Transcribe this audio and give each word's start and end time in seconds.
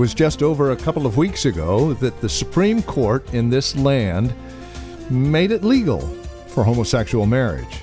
was 0.00 0.14
just 0.14 0.42
over 0.42 0.70
a 0.70 0.76
couple 0.76 1.06
of 1.06 1.18
weeks 1.18 1.44
ago 1.44 1.92
that 1.92 2.22
the 2.22 2.28
Supreme 2.28 2.82
Court 2.82 3.34
in 3.34 3.50
this 3.50 3.76
land 3.76 4.32
made 5.10 5.50
it 5.50 5.62
legal 5.62 6.00
for 6.46 6.64
homosexual 6.64 7.26
marriage. 7.26 7.76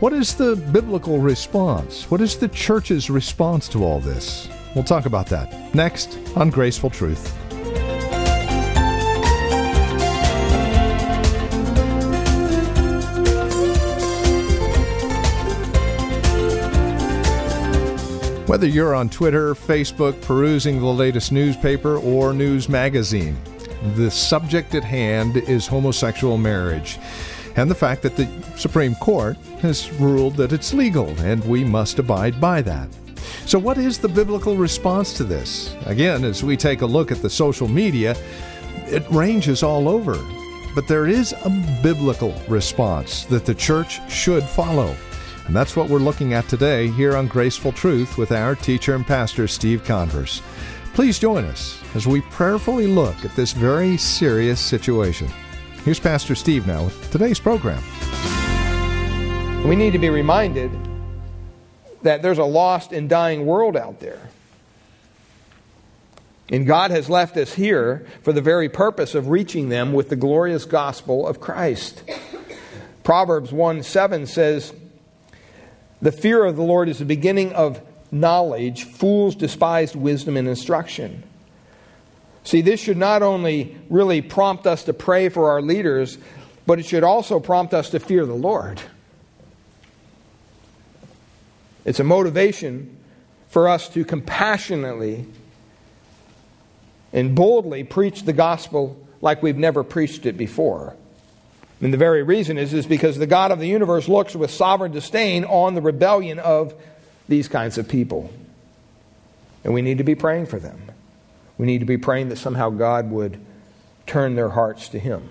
What 0.00 0.12
is 0.12 0.34
the 0.34 0.56
biblical 0.70 1.18
response? 1.18 2.10
What 2.10 2.20
is 2.20 2.36
the 2.36 2.48
church's 2.48 3.08
response 3.08 3.68
to 3.68 3.84
all 3.84 4.00
this? 4.00 4.50
We'll 4.74 4.84
talk 4.84 5.06
about 5.06 5.28
that 5.28 5.74
next 5.74 6.18
on 6.36 6.50
Graceful 6.50 6.90
Truth. 6.90 7.34
Whether 18.46 18.68
you're 18.68 18.94
on 18.94 19.08
Twitter, 19.08 19.56
Facebook, 19.56 20.20
perusing 20.22 20.78
the 20.78 20.86
latest 20.86 21.32
newspaper, 21.32 21.96
or 21.96 22.32
news 22.32 22.68
magazine, 22.68 23.36
the 23.96 24.08
subject 24.08 24.72
at 24.76 24.84
hand 24.84 25.36
is 25.36 25.66
homosexual 25.66 26.38
marriage 26.38 26.98
and 27.56 27.68
the 27.68 27.74
fact 27.74 28.02
that 28.02 28.16
the 28.16 28.28
Supreme 28.56 28.94
Court 28.96 29.36
has 29.60 29.92
ruled 29.94 30.36
that 30.36 30.52
it's 30.52 30.72
legal 30.72 31.08
and 31.20 31.44
we 31.44 31.64
must 31.64 31.98
abide 31.98 32.40
by 32.40 32.62
that. 32.62 32.88
So, 33.46 33.58
what 33.58 33.78
is 33.78 33.98
the 33.98 34.08
biblical 34.08 34.56
response 34.56 35.12
to 35.14 35.24
this? 35.24 35.74
Again, 35.86 36.24
as 36.24 36.44
we 36.44 36.56
take 36.56 36.82
a 36.82 36.86
look 36.86 37.10
at 37.10 37.22
the 37.22 37.30
social 37.30 37.66
media, 37.66 38.14
it 38.86 39.04
ranges 39.10 39.64
all 39.64 39.88
over. 39.88 40.16
But 40.76 40.86
there 40.86 41.06
is 41.06 41.32
a 41.44 41.50
biblical 41.82 42.32
response 42.46 43.24
that 43.24 43.44
the 43.44 43.54
church 43.54 44.08
should 44.08 44.44
follow. 44.44 44.94
And 45.46 45.54
that's 45.54 45.76
what 45.76 45.88
we're 45.88 45.98
looking 45.98 46.32
at 46.32 46.48
today 46.48 46.88
here 46.88 47.16
on 47.16 47.28
Graceful 47.28 47.70
Truth 47.70 48.18
with 48.18 48.32
our 48.32 48.56
teacher 48.56 48.96
and 48.96 49.06
pastor, 49.06 49.46
Steve 49.46 49.84
Converse. 49.84 50.42
Please 50.92 51.20
join 51.20 51.44
us 51.44 51.80
as 51.94 52.04
we 52.04 52.20
prayerfully 52.22 52.88
look 52.88 53.24
at 53.24 53.36
this 53.36 53.52
very 53.52 53.96
serious 53.96 54.58
situation. 54.58 55.28
Here's 55.84 56.00
Pastor 56.00 56.34
Steve 56.34 56.66
now 56.66 56.84
with 56.84 57.12
today's 57.12 57.38
program. 57.38 57.80
We 59.68 59.76
need 59.76 59.92
to 59.92 60.00
be 60.00 60.08
reminded 60.08 60.72
that 62.02 62.22
there's 62.22 62.38
a 62.38 62.44
lost 62.44 62.92
and 62.92 63.08
dying 63.08 63.46
world 63.46 63.76
out 63.76 64.00
there. 64.00 64.30
And 66.48 66.66
God 66.66 66.90
has 66.90 67.08
left 67.08 67.36
us 67.36 67.54
here 67.54 68.06
for 68.22 68.32
the 68.32 68.40
very 68.40 68.68
purpose 68.68 69.14
of 69.14 69.28
reaching 69.28 69.68
them 69.68 69.92
with 69.92 70.08
the 70.08 70.16
glorious 70.16 70.64
gospel 70.64 71.26
of 71.26 71.40
Christ. 71.40 72.02
Proverbs 73.04 73.52
1 73.52 73.84
7 73.84 74.26
says, 74.26 74.72
the 76.06 76.12
fear 76.12 76.44
of 76.44 76.54
the 76.54 76.62
Lord 76.62 76.88
is 76.88 77.00
the 77.00 77.04
beginning 77.04 77.52
of 77.54 77.80
knowledge. 78.12 78.84
Fools 78.84 79.34
despise 79.34 79.96
wisdom 79.96 80.36
and 80.36 80.46
instruction. 80.46 81.24
See, 82.44 82.60
this 82.60 82.78
should 82.78 82.96
not 82.96 83.24
only 83.24 83.76
really 83.90 84.22
prompt 84.22 84.68
us 84.68 84.84
to 84.84 84.92
pray 84.92 85.28
for 85.30 85.50
our 85.50 85.60
leaders, 85.60 86.16
but 86.64 86.78
it 86.78 86.86
should 86.86 87.02
also 87.02 87.40
prompt 87.40 87.74
us 87.74 87.90
to 87.90 87.98
fear 87.98 88.24
the 88.24 88.34
Lord. 88.34 88.80
It's 91.84 91.98
a 91.98 92.04
motivation 92.04 92.96
for 93.48 93.68
us 93.68 93.88
to 93.88 94.04
compassionately 94.04 95.26
and 97.12 97.34
boldly 97.34 97.82
preach 97.82 98.22
the 98.22 98.32
gospel 98.32 98.96
like 99.20 99.42
we've 99.42 99.56
never 99.56 99.82
preached 99.82 100.24
it 100.24 100.36
before. 100.36 100.94
And 101.80 101.92
the 101.92 101.98
very 101.98 102.22
reason 102.22 102.56
is, 102.56 102.72
is 102.72 102.86
because 102.86 103.18
the 103.18 103.26
God 103.26 103.50
of 103.50 103.58
the 103.58 103.68
universe 103.68 104.08
looks 104.08 104.34
with 104.34 104.50
sovereign 104.50 104.92
disdain 104.92 105.44
on 105.44 105.74
the 105.74 105.82
rebellion 105.82 106.38
of 106.38 106.74
these 107.28 107.48
kinds 107.48 107.76
of 107.76 107.88
people. 107.88 108.32
And 109.62 109.74
we 109.74 109.82
need 109.82 109.98
to 109.98 110.04
be 110.04 110.14
praying 110.14 110.46
for 110.46 110.58
them. 110.58 110.80
We 111.58 111.66
need 111.66 111.80
to 111.80 111.86
be 111.86 111.98
praying 111.98 112.30
that 112.30 112.36
somehow 112.36 112.70
God 112.70 113.10
would 113.10 113.38
turn 114.06 114.36
their 114.36 114.48
hearts 114.48 114.88
to 114.90 114.98
Him. 114.98 115.28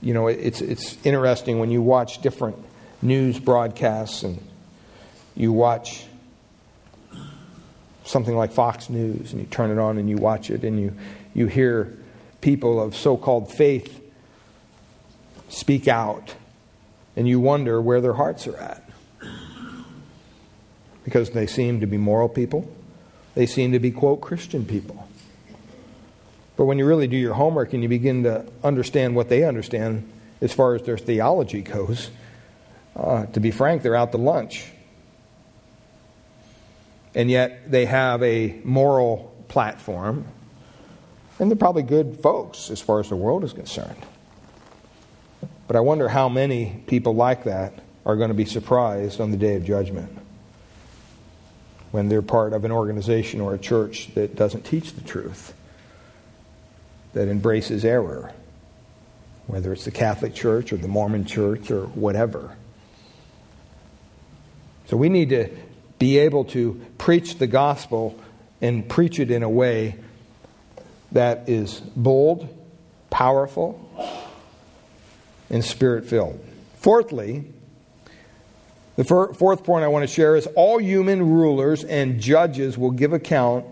You 0.00 0.14
know, 0.14 0.28
it's, 0.28 0.60
it's 0.60 0.96
interesting 1.04 1.58
when 1.58 1.70
you 1.70 1.82
watch 1.82 2.22
different 2.22 2.56
news 3.02 3.38
broadcasts 3.38 4.22
and 4.22 4.42
you 5.34 5.52
watch 5.52 6.04
something 8.04 8.36
like 8.36 8.52
Fox 8.52 8.88
News 8.88 9.32
and 9.32 9.40
you 9.40 9.46
turn 9.48 9.70
it 9.70 9.78
on 9.78 9.98
and 9.98 10.08
you 10.08 10.16
watch 10.16 10.50
it 10.50 10.62
and 10.62 10.80
you, 10.80 10.94
you 11.34 11.46
hear 11.46 11.92
people 12.40 12.80
of 12.80 12.94
so 12.94 13.16
called 13.16 13.52
faith 13.52 13.95
speak 15.66 15.88
out, 15.88 16.32
and 17.16 17.26
you 17.26 17.40
wonder 17.40 17.82
where 17.82 18.00
their 18.00 18.12
hearts 18.12 18.46
are 18.46 18.56
at. 18.56 18.88
Because 21.02 21.30
they 21.30 21.48
seem 21.48 21.80
to 21.80 21.88
be 21.88 21.96
moral 21.96 22.28
people, 22.28 22.72
they 23.34 23.46
seem 23.46 23.72
to 23.72 23.80
be, 23.80 23.90
quote, 23.90 24.20
Christian 24.20 24.64
people. 24.64 25.08
But 26.56 26.66
when 26.66 26.78
you 26.78 26.86
really 26.86 27.08
do 27.08 27.16
your 27.16 27.34
homework 27.34 27.72
and 27.72 27.82
you 27.82 27.88
begin 27.88 28.22
to 28.22 28.46
understand 28.62 29.16
what 29.16 29.28
they 29.28 29.42
understand 29.42 30.08
as 30.40 30.52
far 30.52 30.76
as 30.76 30.82
their 30.82 30.96
theology 30.96 31.62
goes, 31.62 32.10
uh, 32.94 33.26
to 33.26 33.40
be 33.40 33.50
frank, 33.50 33.82
they're 33.82 33.96
out 33.96 34.12
to 34.12 34.18
lunch. 34.18 34.70
And 37.12 37.28
yet 37.28 37.72
they 37.72 37.86
have 37.86 38.22
a 38.22 38.60
moral 38.62 39.34
platform, 39.48 40.26
and 41.40 41.50
they're 41.50 41.56
probably 41.56 41.82
good 41.82 42.20
folks 42.20 42.70
as 42.70 42.80
far 42.80 43.00
as 43.00 43.08
the 43.08 43.16
world 43.16 43.42
is 43.42 43.52
concerned. 43.52 44.00
But 45.66 45.76
I 45.76 45.80
wonder 45.80 46.08
how 46.08 46.28
many 46.28 46.82
people 46.86 47.14
like 47.14 47.44
that 47.44 47.74
are 48.04 48.16
going 48.16 48.28
to 48.28 48.34
be 48.34 48.44
surprised 48.44 49.20
on 49.20 49.30
the 49.32 49.36
day 49.36 49.56
of 49.56 49.64
judgment 49.64 50.16
when 51.90 52.08
they're 52.08 52.22
part 52.22 52.52
of 52.52 52.64
an 52.64 52.70
organization 52.70 53.40
or 53.40 53.54
a 53.54 53.58
church 53.58 54.12
that 54.14 54.36
doesn't 54.36 54.64
teach 54.64 54.92
the 54.92 55.00
truth, 55.00 55.54
that 57.14 57.28
embraces 57.28 57.84
error, 57.84 58.32
whether 59.46 59.72
it's 59.72 59.84
the 59.84 59.90
Catholic 59.90 60.34
Church 60.34 60.72
or 60.72 60.76
the 60.76 60.88
Mormon 60.88 61.24
Church 61.24 61.70
or 61.70 61.86
whatever. 61.86 62.56
So 64.86 64.96
we 64.96 65.08
need 65.08 65.30
to 65.30 65.50
be 65.98 66.18
able 66.18 66.44
to 66.46 66.80
preach 66.98 67.38
the 67.38 67.46
gospel 67.46 68.18
and 68.60 68.88
preach 68.88 69.18
it 69.18 69.30
in 69.30 69.42
a 69.42 69.50
way 69.50 69.96
that 71.12 71.48
is 71.48 71.80
bold, 71.80 72.48
powerful, 73.10 73.80
and 75.50 75.64
spirit 75.64 76.04
filled. 76.04 76.44
Fourthly, 76.76 77.44
the 78.96 79.04
fourth 79.04 79.64
point 79.64 79.84
I 79.84 79.88
want 79.88 80.02
to 80.02 80.12
share 80.12 80.36
is 80.36 80.46
all 80.54 80.78
human 80.78 81.30
rulers 81.30 81.84
and 81.84 82.20
judges 82.20 82.78
will 82.78 82.90
give 82.90 83.12
account 83.12 83.66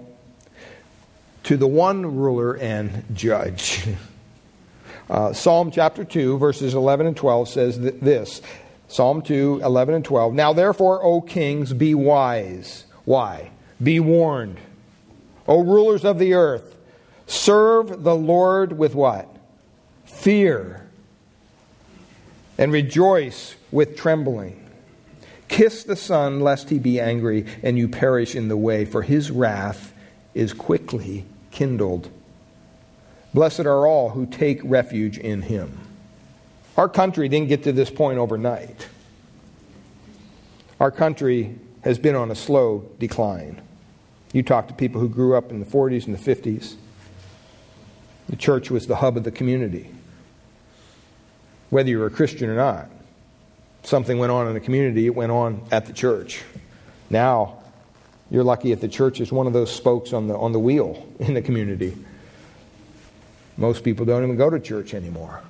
to 1.45 1.57
the 1.57 1.67
one 1.67 2.17
ruler 2.17 2.57
and 2.57 3.05
judge. 3.15 3.87
Uh, 5.11 5.35
Psalm 5.35 5.71
chapter 5.71 6.03
2, 6.03 6.39
verses 6.39 6.73
11 6.73 7.07
and 7.07 7.15
12 7.15 7.47
says 7.51 7.79
this 7.79 8.41
Psalm 8.89 9.21
2, 9.21 9.61
11 9.63 9.97
and 9.97 10.05
12. 10.05 10.33
Now 10.33 10.55
therefore, 10.55 11.05
O 11.05 11.21
kings, 11.21 11.75
be 11.75 11.95
wise. 11.95 12.87
Why? 13.05 13.51
Be 13.83 14.01
warned. 14.01 14.57
O 15.47 15.63
rulers 15.63 16.07
of 16.07 16.19
the 16.19 16.33
earth, 16.33 16.75
serve 17.27 18.03
the 18.03 18.15
Lord 18.15 18.79
with 18.79 18.95
what? 18.95 19.29
Fear 20.07 20.84
and 22.59 22.73
rejoice 22.73 23.57
with 23.71 23.97
trembling. 23.97 24.61
Kiss 25.49 25.85
the 25.85 25.97
Son, 25.97 26.41
lest 26.41 26.71
he 26.71 26.79
be 26.79 27.01
angry 27.01 27.47
and 27.63 27.79
you 27.79 27.89
perish 27.89 28.35
in 28.35 28.49
the 28.49 28.57
way, 28.57 28.85
for 28.85 29.03
his 29.03 29.31
wrath 29.31 29.93
is 30.35 30.53
quickly 30.53 31.25
kindled. 31.51 32.11
Blessed 33.33 33.61
are 33.61 33.87
all 33.87 34.11
who 34.11 34.27
take 34.27 34.61
refuge 34.65 35.19
in 35.19 35.43
him. 35.43 35.79
Our 36.77 36.89
country 36.89 37.29
didn't 37.29 37.49
get 37.49 37.65
to 37.65 37.73
this 37.73 37.91
point 37.91 38.19
overnight. 38.19 38.89
Our 40.81 40.91
country 40.91 41.57
has 41.83 41.99
been 41.99 42.15
on 42.15 42.31
a 42.31 42.35
slow 42.35 42.91
decline. 42.99 43.61
You 44.33 44.43
talk 44.43 44.67
to 44.69 44.75
people 44.75 45.01
who 45.01 45.09
grew 45.09 45.37
up 45.37 45.51
in 45.51 45.61
the 45.61 45.67
40s 45.67 46.07
and 46.07 46.17
the 46.17 46.35
50s. 46.35 46.75
The 48.29 48.37
church 48.37 48.71
was 48.71 48.87
the 48.87 48.97
hub 48.97 49.17
of 49.17 49.23
the 49.23 49.31
community 49.31 49.94
whether 51.71 51.89
you're 51.89 52.07
a 52.07 52.11
Christian 52.11 52.49
or 52.51 52.57
not. 52.57 52.89
Something 53.83 54.19
went 54.19 54.33
on 54.33 54.49
in 54.49 54.55
the 54.55 54.61
community, 54.61 55.07
it 55.07 55.15
went 55.15 55.33
on 55.33 55.67
at 55.71 55.87
the 55.87 55.93
church. 55.93 56.43
Now, 57.11 57.59
you're 58.31 58.45
lucky 58.45 58.73
if 58.73 58.81
the 58.81 58.89
church 58.89 59.21
is 59.21 59.31
one 59.31 59.47
of 59.47 59.53
those 59.53 59.71
spokes 59.71 60.13
on 60.13 60.29
the, 60.29 60.37
on 60.37 60.53
the 60.53 60.59
wheel 60.59 61.07
in 61.19 61.35
the 61.35 61.43
community. 61.43 61.97
Most 63.57 63.85
people 63.85 64.07
don't 64.07 64.25
even 64.25 64.37
go 64.37 64.51
to 64.51 64.59
church 64.59 64.95
anymore. 64.95 65.43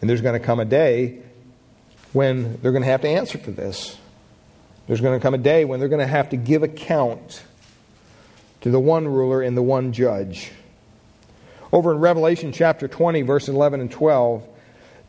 And 0.00 0.10
there's 0.10 0.20
going 0.20 0.38
to 0.38 0.44
come 0.44 0.58
a 0.58 0.64
day 0.64 1.20
when 2.12 2.60
they're 2.60 2.72
going 2.72 2.82
to 2.82 2.90
have 2.90 3.02
to 3.02 3.08
answer 3.08 3.38
for 3.38 3.52
this. 3.52 3.96
There's 4.86 5.00
going 5.00 5.18
to 5.18 5.22
come 5.22 5.34
a 5.34 5.38
day 5.38 5.64
when 5.64 5.78
they're 5.78 5.88
going 5.88 6.00
to 6.00 6.06
have 6.06 6.30
to 6.30 6.36
give 6.36 6.62
account 6.62 7.42
to 8.62 8.70
the 8.70 8.80
one 8.80 9.06
ruler 9.06 9.42
and 9.42 9.56
the 9.56 9.62
one 9.62 9.92
judge. 9.92 10.50
Over 11.72 11.92
in 11.92 11.98
Revelation 11.98 12.52
chapter 12.52 12.88
20, 12.88 13.22
verse 13.22 13.48
11 13.48 13.80
and 13.80 13.90
12, 13.90 14.46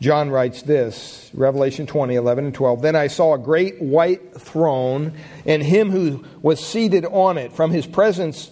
John 0.00 0.30
writes 0.30 0.62
this, 0.62 1.30
Revelation 1.34 1.86
20, 1.86 2.14
11 2.14 2.44
and 2.46 2.54
12. 2.54 2.82
Then 2.82 2.96
I 2.96 3.06
saw 3.06 3.34
a 3.34 3.38
great 3.38 3.80
white 3.80 4.34
throne, 4.40 5.12
and 5.46 5.62
him 5.62 5.90
who 5.90 6.24
was 6.42 6.64
seated 6.64 7.04
on 7.06 7.38
it. 7.38 7.52
From 7.52 7.70
his 7.70 7.86
presence 7.86 8.50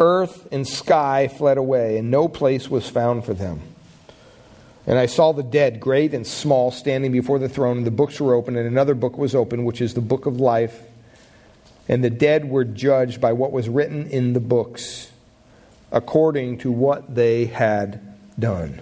Earth 0.00 0.46
and 0.52 0.66
sky 0.66 1.28
fled 1.28 1.58
away, 1.58 1.98
and 1.98 2.10
no 2.10 2.28
place 2.28 2.68
was 2.68 2.88
found 2.88 3.24
for 3.24 3.34
them. 3.34 3.60
And 4.86 4.98
I 4.98 5.06
saw 5.06 5.32
the 5.32 5.42
dead, 5.42 5.80
great 5.80 6.14
and 6.14 6.26
small, 6.26 6.70
standing 6.70 7.12
before 7.12 7.38
the 7.38 7.48
throne, 7.48 7.78
and 7.78 7.86
the 7.86 7.90
books 7.90 8.20
were 8.20 8.34
open, 8.34 8.56
and 8.56 8.66
another 8.66 8.94
book 8.94 9.18
was 9.18 9.34
open, 9.34 9.64
which 9.64 9.80
is 9.80 9.94
the 9.94 10.00
book 10.00 10.26
of 10.26 10.40
life. 10.40 10.80
And 11.88 12.02
the 12.02 12.10
dead 12.10 12.48
were 12.48 12.64
judged 12.64 13.20
by 13.20 13.32
what 13.32 13.52
was 13.52 13.68
written 13.68 14.08
in 14.08 14.34
the 14.34 14.40
books, 14.40 15.10
according 15.90 16.58
to 16.58 16.70
what 16.70 17.14
they 17.14 17.46
had 17.46 18.00
done. 18.38 18.80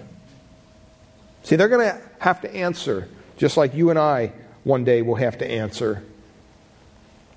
See, 1.47 1.55
they're 1.55 1.69
going 1.69 1.87
to 1.89 2.01
have 2.19 2.41
to 2.41 2.53
answer, 2.53 3.07
just 3.37 3.55
like 3.55 3.73
you 3.73 3.89
and 3.89 3.97
I 3.97 4.33
one 4.65 4.83
day 4.83 5.01
will 5.01 5.15
have 5.15 5.37
to 5.37 5.49
answer. 5.49 6.03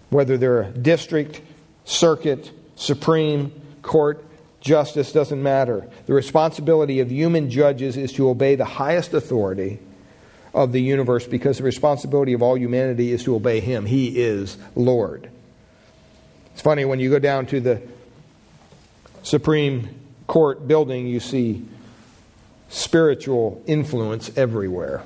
Whether 0.08 0.36
they're 0.36 0.62
a 0.62 0.70
district, 0.72 1.40
circuit, 1.84 2.50
supreme, 2.74 3.52
court, 3.82 4.24
justice, 4.60 5.12
doesn't 5.12 5.40
matter. 5.40 5.88
The 6.06 6.12
responsibility 6.12 6.98
of 6.98 7.12
human 7.12 7.50
judges 7.50 7.96
is 7.96 8.12
to 8.14 8.28
obey 8.28 8.56
the 8.56 8.64
highest 8.64 9.14
authority 9.14 9.78
of 10.52 10.72
the 10.72 10.82
universe 10.82 11.24
because 11.28 11.58
the 11.58 11.62
responsibility 11.62 12.32
of 12.32 12.42
all 12.42 12.58
humanity 12.58 13.12
is 13.12 13.22
to 13.22 13.36
obey 13.36 13.60
Him. 13.60 13.86
He 13.86 14.20
is 14.20 14.58
Lord. 14.74 15.30
It's 16.52 16.62
funny 16.62 16.84
when 16.84 16.98
you 16.98 17.10
go 17.10 17.20
down 17.20 17.46
to 17.46 17.60
the 17.60 17.80
Supreme 19.22 19.88
Court 20.26 20.66
building, 20.66 21.06
you 21.06 21.20
see 21.20 21.64
spiritual 22.70 23.62
influence 23.66 24.30
everywhere. 24.36 25.02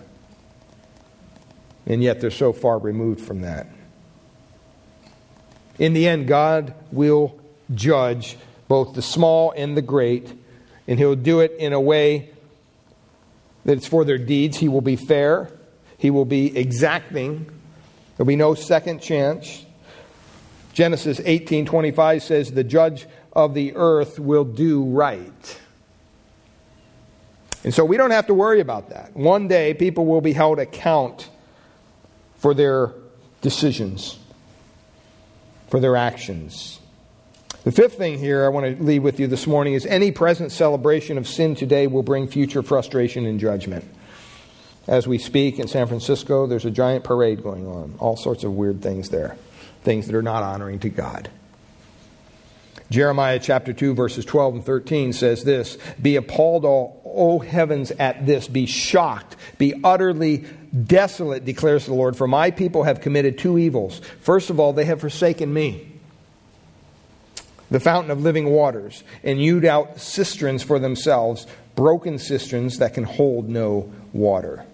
And 1.86 2.02
yet 2.02 2.20
they're 2.20 2.30
so 2.30 2.52
far 2.52 2.78
removed 2.78 3.20
from 3.20 3.40
that. 3.40 3.66
In 5.78 5.92
the 5.92 6.06
end, 6.06 6.28
God 6.28 6.74
will 6.92 7.38
judge 7.74 8.36
both 8.68 8.94
the 8.94 9.02
small 9.02 9.52
and 9.56 9.76
the 9.76 9.82
great, 9.82 10.32
and 10.86 10.98
he'll 10.98 11.16
do 11.16 11.40
it 11.40 11.52
in 11.58 11.72
a 11.72 11.80
way 11.80 12.30
that 13.64 13.78
it's 13.78 13.86
for 13.86 14.04
their 14.04 14.18
deeds. 14.18 14.58
He 14.58 14.68
will 14.68 14.80
be 14.80 14.96
fair, 14.96 15.50
he 15.98 16.10
will 16.10 16.24
be 16.24 16.56
exacting. 16.56 17.50
There'll 18.16 18.28
be 18.28 18.36
no 18.36 18.54
second 18.54 19.00
chance. 19.00 19.64
Genesis 20.72 21.18
18:25 21.20 22.22
says 22.22 22.52
the 22.52 22.62
judge 22.62 23.06
of 23.32 23.54
the 23.54 23.72
earth 23.74 24.20
will 24.20 24.44
do 24.44 24.84
right. 24.84 25.60
And 27.64 27.72
so 27.72 27.84
we 27.84 27.96
don't 27.96 28.10
have 28.10 28.26
to 28.26 28.34
worry 28.34 28.60
about 28.60 28.90
that. 28.90 29.16
One 29.16 29.48
day 29.48 29.74
people 29.74 30.04
will 30.04 30.20
be 30.20 30.34
held 30.34 30.58
account 30.58 31.30
for 32.36 32.52
their 32.52 32.92
decisions, 33.40 34.18
for 35.68 35.80
their 35.80 35.96
actions. 35.96 36.78
The 37.64 37.72
fifth 37.72 37.94
thing 37.94 38.18
here 38.18 38.44
I 38.44 38.48
want 38.48 38.76
to 38.76 38.84
leave 38.84 39.02
with 39.02 39.18
you 39.18 39.26
this 39.26 39.46
morning 39.46 39.72
is 39.72 39.86
any 39.86 40.12
present 40.12 40.52
celebration 40.52 41.16
of 41.16 41.26
sin 41.26 41.54
today 41.54 41.86
will 41.86 42.02
bring 42.02 42.28
future 42.28 42.62
frustration 42.62 43.24
and 43.24 43.40
judgment. 43.40 43.86
As 44.86 45.08
we 45.08 45.16
speak 45.16 45.58
in 45.58 45.66
San 45.66 45.86
Francisco, 45.86 46.46
there's 46.46 46.66
a 46.66 46.70
giant 46.70 47.04
parade 47.04 47.42
going 47.42 47.66
on, 47.66 47.94
all 47.98 48.18
sorts 48.18 48.44
of 48.44 48.52
weird 48.52 48.82
things 48.82 49.08
there, 49.08 49.38
things 49.82 50.06
that 50.06 50.14
are 50.14 50.22
not 50.22 50.42
honoring 50.42 50.80
to 50.80 50.90
God. 50.90 51.30
Jeremiah 52.90 53.38
chapter 53.38 53.72
2, 53.72 53.94
verses 53.94 54.24
12 54.24 54.54
and 54.56 54.64
13 54.64 55.12
says 55.12 55.44
this 55.44 55.78
Be 56.00 56.16
appalled, 56.16 56.64
all, 56.64 57.00
O 57.04 57.38
heavens, 57.38 57.90
at 57.92 58.26
this. 58.26 58.48
Be 58.48 58.66
shocked. 58.66 59.36
Be 59.58 59.74
utterly 59.82 60.44
desolate, 60.86 61.44
declares 61.44 61.86
the 61.86 61.94
Lord, 61.94 62.16
for 62.16 62.26
my 62.26 62.50
people 62.50 62.82
have 62.82 63.00
committed 63.00 63.38
two 63.38 63.58
evils. 63.58 64.00
First 64.20 64.50
of 64.50 64.60
all, 64.60 64.72
they 64.72 64.84
have 64.84 65.00
forsaken 65.00 65.52
me 65.52 65.94
the 67.70 67.80
fountain 67.80 68.10
of 68.12 68.22
living 68.22 68.50
waters, 68.50 69.02
and 69.24 69.38
hewed 69.38 69.64
out 69.64 69.98
cisterns 69.98 70.62
for 70.62 70.78
themselves, 70.78 71.46
broken 71.74 72.20
cisterns 72.20 72.78
that 72.78 72.94
can 72.94 73.02
hold 73.02 73.48
no 73.48 73.92
water. 74.12 74.64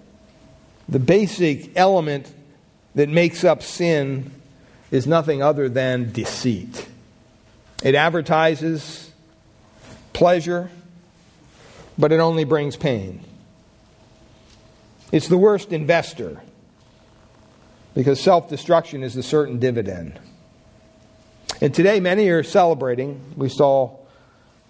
The 0.86 0.98
basic 0.98 1.74
element 1.76 2.30
that 2.94 3.08
makes 3.08 3.42
up 3.42 3.62
sin 3.62 4.30
is 4.90 5.06
nothing 5.06 5.42
other 5.42 5.68
than 5.68 6.12
deceit. 6.12 6.89
It 7.82 7.94
advertises 7.94 9.10
pleasure, 10.12 10.70
but 11.96 12.12
it 12.12 12.20
only 12.20 12.44
brings 12.44 12.76
pain. 12.76 13.24
It's 15.12 15.28
the 15.28 15.38
worst 15.38 15.72
investor 15.72 16.40
because 17.94 18.20
self 18.20 18.48
destruction 18.48 19.02
is 19.02 19.14
the 19.14 19.22
certain 19.22 19.58
dividend. 19.58 20.18
And 21.60 21.74
today, 21.74 22.00
many 22.00 22.28
are 22.28 22.42
celebrating. 22.42 23.20
We 23.36 23.48
saw, 23.48 23.96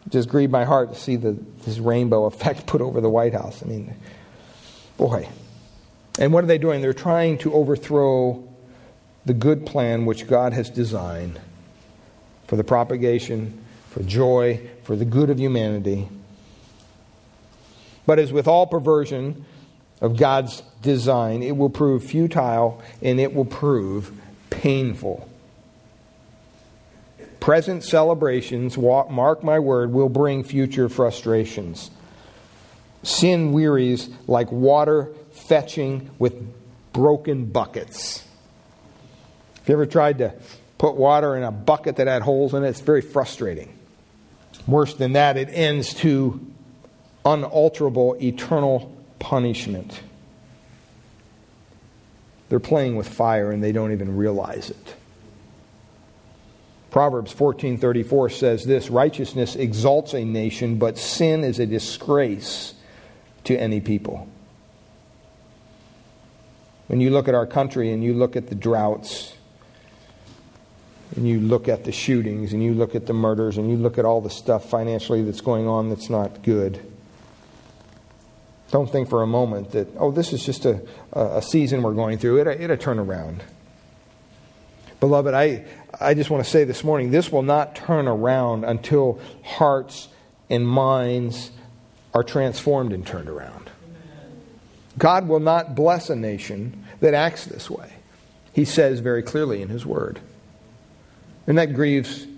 just 0.09 0.29
grieved 0.29 0.51
my 0.51 0.65
heart 0.65 0.93
to 0.95 0.99
see 0.99 1.17
the, 1.17 1.37
this 1.65 1.79
rainbow 1.79 2.25
effect 2.25 2.67
put 2.67 2.81
over 2.81 3.01
the 3.01 3.11
White 3.11 3.33
House. 3.33 3.63
I 3.63 3.67
mean, 3.67 3.95
boy. 4.97 5.29
And 6.19 6.33
what 6.33 6.45
are 6.45 6.49
they 6.49 6.59
doing? 6.59 6.81
They're 6.81 6.93
trying 6.93 7.39
to 7.39 7.53
overthrow 7.55 8.47
the 9.25 9.35
good 9.35 9.67
plan 9.67 10.07
which 10.07 10.27
God 10.27 10.53
has 10.53 10.71
designed 10.71 11.41
for 12.51 12.57
the 12.57 12.65
propagation, 12.65 13.65
for 13.91 14.03
joy, 14.03 14.61
for 14.83 14.97
the 14.97 15.05
good 15.05 15.31
of 15.31 15.39
humanity. 15.39 16.09
But 18.07 18.19
as 18.19 18.33
with 18.33 18.49
all 18.49 18.67
perversion 18.67 19.45
of 20.01 20.17
God's 20.17 20.65
design, 20.83 21.45
it 21.45 21.57
will 21.57 21.71
prove 21.71 22.03
futile 22.03 22.83
and 23.03 23.21
it 23.21 23.33
will 23.33 23.45
prove 23.45 24.11
painful. 24.51 25.29
Present 27.39 27.85
celebrations, 27.85 28.77
mark 28.77 29.45
my 29.45 29.61
word, 29.61 29.93
will 29.93 30.09
bring 30.09 30.43
future 30.43 30.89
frustrations. 30.89 31.93
Sin 33.05 33.53
wearies 33.53 34.11
like 34.27 34.51
water 34.51 35.13
fetching 35.31 36.11
with 36.19 36.35
broken 36.93 37.45
buckets. 37.45 38.25
Have 39.55 39.69
you 39.69 39.75
ever 39.75 39.87
tried 39.87 40.19
to 40.19 40.35
put 40.81 40.97
water 40.97 41.37
in 41.37 41.43
a 41.43 41.51
bucket 41.51 41.97
that 41.97 42.07
had 42.07 42.23
holes 42.23 42.55
in 42.55 42.65
it? 42.65 42.69
It's 42.71 42.81
very 42.81 43.03
frustrating. 43.03 43.79
Worse 44.67 44.95
than 44.95 45.13
that, 45.13 45.37
it 45.37 45.51
ends 45.53 45.93
to 45.97 46.41
unalterable 47.23 48.17
eternal 48.23 48.91
punishment. 49.19 50.01
They're 52.49 52.61
playing 52.61 52.97
with 52.97 53.07
fire 53.07 53.51
and 53.51 53.63
they 53.63 53.73
don't 53.73 53.93
even 53.93 54.17
realize 54.17 54.71
it. 54.71 54.95
Proverbs 56.91 57.35
14:34 57.35 58.33
says 58.33 58.65
this, 58.65 58.89
righteousness 58.89 59.57
exalts 59.57 60.15
a 60.15 60.25
nation, 60.25 60.79
but 60.79 60.97
sin 60.97 61.45
is 61.45 61.59
a 61.59 61.67
disgrace 61.67 62.73
to 63.45 63.55
any 63.55 63.81
people. 63.81 64.27
When 66.87 67.03
you 67.03 67.11
look 67.11 67.29
at 67.29 67.35
our 67.35 67.47
country 67.47 67.93
and 67.93 68.03
you 68.03 68.15
look 68.15 68.35
at 68.35 68.47
the 68.47 68.55
droughts, 68.55 69.35
and 71.17 71.29
you 71.29 71.41
look 71.41 71.69
at 71.69 71.85
the 71.85 71.93
shootings, 71.93 72.53
and 72.53 72.63
you 72.63 72.75
look 72.75 72.95
at 72.95 73.07
the 73.07 73.13
murders, 73.13 73.59
and 73.59 73.71
you 73.71 73.77
look 73.77 73.99
at 73.99 74.05
all 74.05 74.21
the 74.21 74.31
stuff 74.31 74.69
financially 74.71 75.23
that's 75.23 75.41
going 75.41 75.67
on 75.67 75.89
that's 75.89 76.09
not 76.09 76.43
good, 76.43 76.81
don't 78.71 78.91
think 78.91 79.09
for 79.09 79.23
a 79.23 79.27
moment 79.27 79.73
that, 79.73 79.89
oh, 79.99 80.13
this 80.13 80.33
is 80.33 80.45
just 80.45 80.65
a, 80.65 80.81
a 81.13 81.43
season 81.43 81.83
we're 81.83 81.95
going 81.95 82.19
through. 82.19 82.41
It'll, 82.41 82.53
it'll 82.53 82.77
turn 82.77 82.99
around. 82.99 83.43
Beloved, 85.01 85.35
I, 85.35 85.65
I 86.01 86.15
just 86.15 86.31
want 86.31 86.45
to 86.45 86.51
say 86.51 86.65
this 86.65 86.85
morning 86.85 87.11
this 87.11 87.33
will 87.33 87.43
not 87.43 87.75
turn 87.75 88.07
around 88.07 88.65
until 88.65 89.21
hearts 89.43 90.09
and 90.49 90.69
minds 90.69 91.51
are 92.15 92.23
transformed 92.23 92.93
and 92.93 93.07
turned 93.07 93.29
around. 93.29 93.71
God 94.99 95.27
will 95.27 95.41
not 95.41 95.75
bless 95.75 96.11
a 96.11 96.17
nation 96.17 96.85
that 97.01 97.15
acts 97.15 97.47
this 97.47 97.71
way. 97.71 97.93
He 98.53 98.65
says 98.65 99.01
very 99.01 99.23
clearly 99.23 99.63
in 99.63 99.69
His 99.69 99.87
Word. 99.87 100.21
And 101.51 101.59
that 101.59 101.75
grieves 101.75 102.29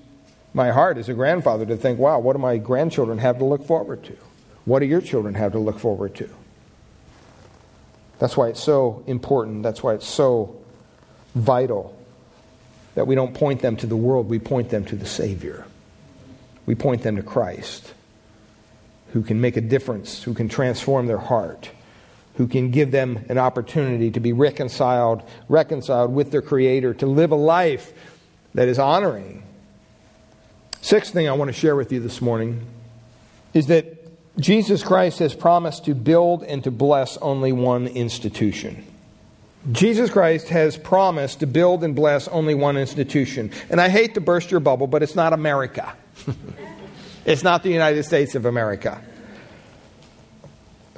my 0.54 0.70
heart 0.70 0.96
as 0.96 1.10
a 1.10 1.12
grandfather 1.12 1.66
to 1.66 1.76
think, 1.76 1.98
wow, 1.98 2.18
what 2.18 2.32
do 2.32 2.38
my 2.38 2.56
grandchildren 2.56 3.18
have 3.18 3.36
to 3.40 3.44
look 3.44 3.62
forward 3.66 4.02
to? 4.04 4.16
What 4.64 4.78
do 4.78 4.86
your 4.86 5.02
children 5.02 5.34
have 5.34 5.52
to 5.52 5.58
look 5.58 5.78
forward 5.78 6.14
to? 6.14 6.30
That's 8.18 8.38
why 8.38 8.48
it's 8.48 8.62
so 8.62 9.04
important. 9.06 9.64
That's 9.64 9.82
why 9.82 9.92
it's 9.92 10.08
so 10.08 10.56
vital 11.34 11.94
that 12.94 13.06
we 13.06 13.14
don't 13.14 13.34
point 13.34 13.60
them 13.60 13.76
to 13.76 13.86
the 13.86 13.96
world, 13.96 14.30
we 14.30 14.38
point 14.38 14.70
them 14.70 14.86
to 14.86 14.96
the 14.96 15.04
Savior. 15.04 15.66
We 16.64 16.74
point 16.74 17.02
them 17.02 17.16
to 17.16 17.22
Christ, 17.22 17.92
who 19.12 19.20
can 19.20 19.42
make 19.42 19.58
a 19.58 19.60
difference, 19.60 20.22
who 20.22 20.32
can 20.32 20.48
transform 20.48 21.06
their 21.06 21.18
heart, 21.18 21.68
who 22.36 22.46
can 22.46 22.70
give 22.70 22.92
them 22.92 23.26
an 23.28 23.36
opportunity 23.36 24.10
to 24.12 24.20
be 24.20 24.32
reconciled, 24.32 25.22
reconciled 25.50 26.14
with 26.14 26.30
their 26.30 26.40
Creator, 26.40 26.94
to 26.94 27.06
live 27.06 27.30
a 27.30 27.36
life 27.36 27.92
that 28.54 28.68
is 28.68 28.78
honoring. 28.78 29.42
Sixth 30.80 31.12
thing 31.12 31.28
I 31.28 31.32
want 31.32 31.48
to 31.48 31.52
share 31.52 31.76
with 31.76 31.92
you 31.92 32.00
this 32.00 32.20
morning 32.20 32.66
is 33.54 33.66
that 33.66 33.98
Jesus 34.38 34.82
Christ 34.82 35.18
has 35.18 35.34
promised 35.34 35.84
to 35.84 35.94
build 35.94 36.42
and 36.42 36.64
to 36.64 36.70
bless 36.70 37.16
only 37.18 37.52
one 37.52 37.86
institution. 37.86 38.84
Jesus 39.70 40.10
Christ 40.10 40.48
has 40.48 40.76
promised 40.76 41.40
to 41.40 41.46
build 41.46 41.84
and 41.84 41.94
bless 41.94 42.26
only 42.28 42.54
one 42.54 42.76
institution. 42.76 43.52
And 43.70 43.80
I 43.80 43.88
hate 43.88 44.14
to 44.14 44.20
burst 44.20 44.50
your 44.50 44.60
bubble, 44.60 44.88
but 44.88 45.02
it's 45.02 45.14
not 45.14 45.32
America. 45.32 45.94
It's 47.24 47.44
not 47.44 47.62
the 47.62 47.70
United 47.70 48.02
States 48.02 48.34
of 48.34 48.46
America. 48.46 49.00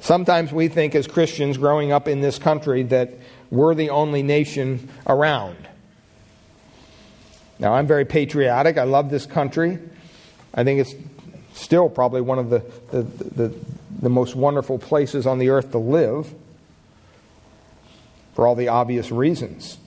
Sometimes 0.00 0.52
we 0.52 0.68
think, 0.68 0.94
as 0.94 1.06
Christians 1.06 1.58
growing 1.58 1.92
up 1.92 2.08
in 2.08 2.20
this 2.20 2.38
country, 2.38 2.82
that 2.84 3.10
we're 3.50 3.74
the 3.74 3.90
only 3.90 4.22
nation 4.22 4.88
around. 5.06 5.56
Now, 7.58 7.74
I'm 7.74 7.86
very 7.86 8.04
patriotic. 8.04 8.78
I 8.78 8.84
love 8.84 9.10
this 9.10 9.26
country. 9.26 9.78
I 10.54 10.64
think 10.64 10.80
it's 10.80 10.94
still 11.54 11.88
probably 11.88 12.20
one 12.20 12.38
of 12.38 12.50
the, 12.50 12.64
the, 12.90 13.02
the, 13.02 13.54
the, 14.00 14.08
most 14.08 14.34
wonderful 14.34 14.78
places 14.78 15.26
on 15.26 15.38
the 15.38 15.50
earth 15.50 15.70
to 15.70 15.78
live 15.78 16.32
for 18.34 18.46
all 18.46 18.54
the 18.54 18.68
obvious 18.68 19.10
reasons. 19.10 19.78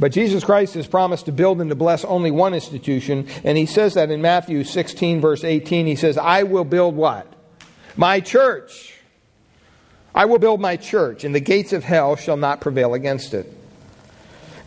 But 0.00 0.12
Jesus 0.12 0.42
Christ 0.42 0.74
has 0.74 0.86
promised 0.86 1.26
to 1.26 1.32
build 1.32 1.60
and 1.60 1.70
to 1.70 1.76
bless 1.76 2.04
only 2.04 2.30
one 2.30 2.54
institution, 2.54 3.28
and 3.44 3.56
he 3.58 3.66
says 3.66 3.94
that 3.94 4.10
in 4.10 4.22
Matthew 4.22 4.64
16, 4.64 5.20
verse 5.20 5.44
18. 5.44 5.86
He 5.86 5.96
says, 5.96 6.18
I 6.18 6.42
will 6.42 6.64
build 6.64 6.96
what? 6.96 7.26
My 7.96 8.20
church. 8.20 8.94
I 10.14 10.24
will 10.24 10.38
build 10.38 10.60
my 10.60 10.76
church, 10.76 11.24
and 11.24 11.34
the 11.34 11.40
gates 11.40 11.72
of 11.72 11.84
hell 11.84 12.16
shall 12.16 12.36
not 12.36 12.60
prevail 12.60 12.94
against 12.94 13.34
it. 13.34 13.52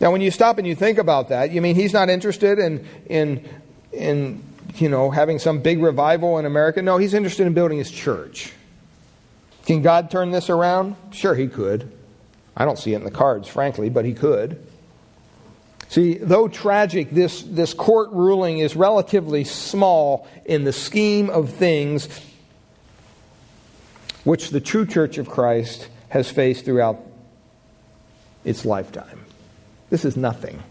Now, 0.06 0.12
when 0.12 0.22
you 0.22 0.30
stop 0.30 0.60
and 0.60 0.68
you 0.68 0.76
think 0.76 1.00
about 1.00 1.30
that, 1.30 1.50
you 1.50 1.64
mean 1.64 1.74
he's 1.74 1.92
not 1.92 2.10
interested 2.10 2.60
in, 2.60 2.88
in, 3.08 3.50
in 3.92 4.44
you 4.76 4.88
know, 4.88 5.10
having 5.10 5.40
some 5.40 5.62
big 5.62 5.82
revival 5.82 6.38
in 6.38 6.46
America? 6.46 6.80
No, 6.84 6.98
he's 6.98 7.16
interested 7.16 7.48
in 7.48 7.56
building 7.56 7.80
his 7.80 7.90
church. 7.90 8.54
Can 9.66 9.82
God 9.82 10.12
turn 10.12 10.30
this 10.30 10.48
around? 10.52 10.96
Sure, 11.10 11.34
he 11.34 11.48
could. 11.48 11.92
I 12.56 12.66
don't 12.66 12.78
see 12.78 12.94
it 12.94 12.98
in 12.98 13.04
the 13.04 13.10
cards, 13.10 13.48
frankly, 13.48 13.90
but 13.90 14.06
he 14.06 14.14
could. 14.14 14.64
See, 15.88 16.20
though 16.20 16.50
tragic, 16.50 17.10
this, 17.10 17.42
this 17.42 17.74
court 17.74 18.12
ruling 18.12 18.60
is 18.60 18.76
relatively 18.76 19.44
small 19.44 20.28
in 20.46 20.66
the 20.66 20.74
scheme 20.74 21.32
of 21.32 21.50
things 21.50 22.08
which 24.24 24.52
the 24.52 24.62
true 24.62 24.86
church 24.86 25.18
of 25.18 25.28
Christ 25.28 25.88
has 26.10 26.30
faced 26.30 26.64
throughout 26.64 27.02
its 28.44 28.66
lifetime. 28.66 29.25
This 29.90 30.06
is 30.06 30.18
nothing. 30.18 30.62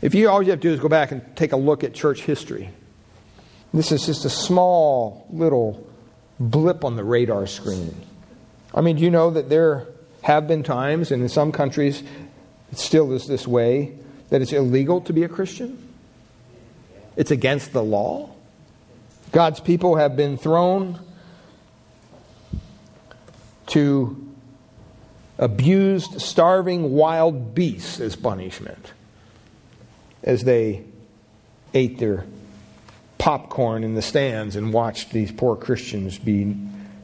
If 0.00 0.14
you 0.14 0.28
all 0.28 0.42
you 0.42 0.50
have 0.50 0.60
to 0.60 0.68
do 0.68 0.72
is 0.72 0.80
go 0.80 0.88
back 0.88 1.10
and 1.10 1.22
take 1.36 1.52
a 1.52 1.56
look 1.56 1.82
at 1.82 1.94
church 1.94 2.22
history, 2.22 2.70
this 3.74 3.92
is 3.92 4.06
just 4.06 4.24
a 4.24 4.30
small 4.30 5.26
little 5.30 5.86
blip 6.38 6.84
on 6.84 6.96
the 6.96 7.04
radar 7.04 7.46
screen. 7.46 7.94
I 8.74 8.80
mean, 8.80 8.96
do 8.96 9.02
you 9.02 9.10
know 9.10 9.30
that 9.30 9.48
there 9.48 9.86
have 10.22 10.46
been 10.46 10.62
times, 10.62 11.10
and 11.10 11.22
in 11.22 11.28
some 11.28 11.52
countries 11.52 12.02
it 12.70 12.78
still 12.78 13.12
is 13.12 13.26
this 13.26 13.46
way, 13.46 13.98
that 14.28 14.42
it's 14.42 14.52
illegal 14.52 15.00
to 15.02 15.12
be 15.12 15.24
a 15.24 15.28
Christian? 15.28 15.88
It's 17.16 17.30
against 17.30 17.72
the 17.72 17.82
law. 17.82 18.30
God's 19.32 19.60
people 19.60 19.96
have 19.96 20.16
been 20.16 20.38
thrown 20.38 21.00
to 23.68 24.27
abused, 25.38 26.20
starving 26.20 26.92
wild 26.92 27.54
beasts 27.54 28.00
as 28.00 28.16
punishment 28.16 28.92
as 30.22 30.42
they 30.42 30.84
ate 31.74 31.98
their 31.98 32.24
popcorn 33.18 33.84
in 33.84 33.94
the 33.94 34.02
stands 34.02 34.56
and 34.56 34.72
watched 34.72 35.12
these 35.12 35.30
poor 35.30 35.56
Christians 35.56 36.18
be 36.18 36.56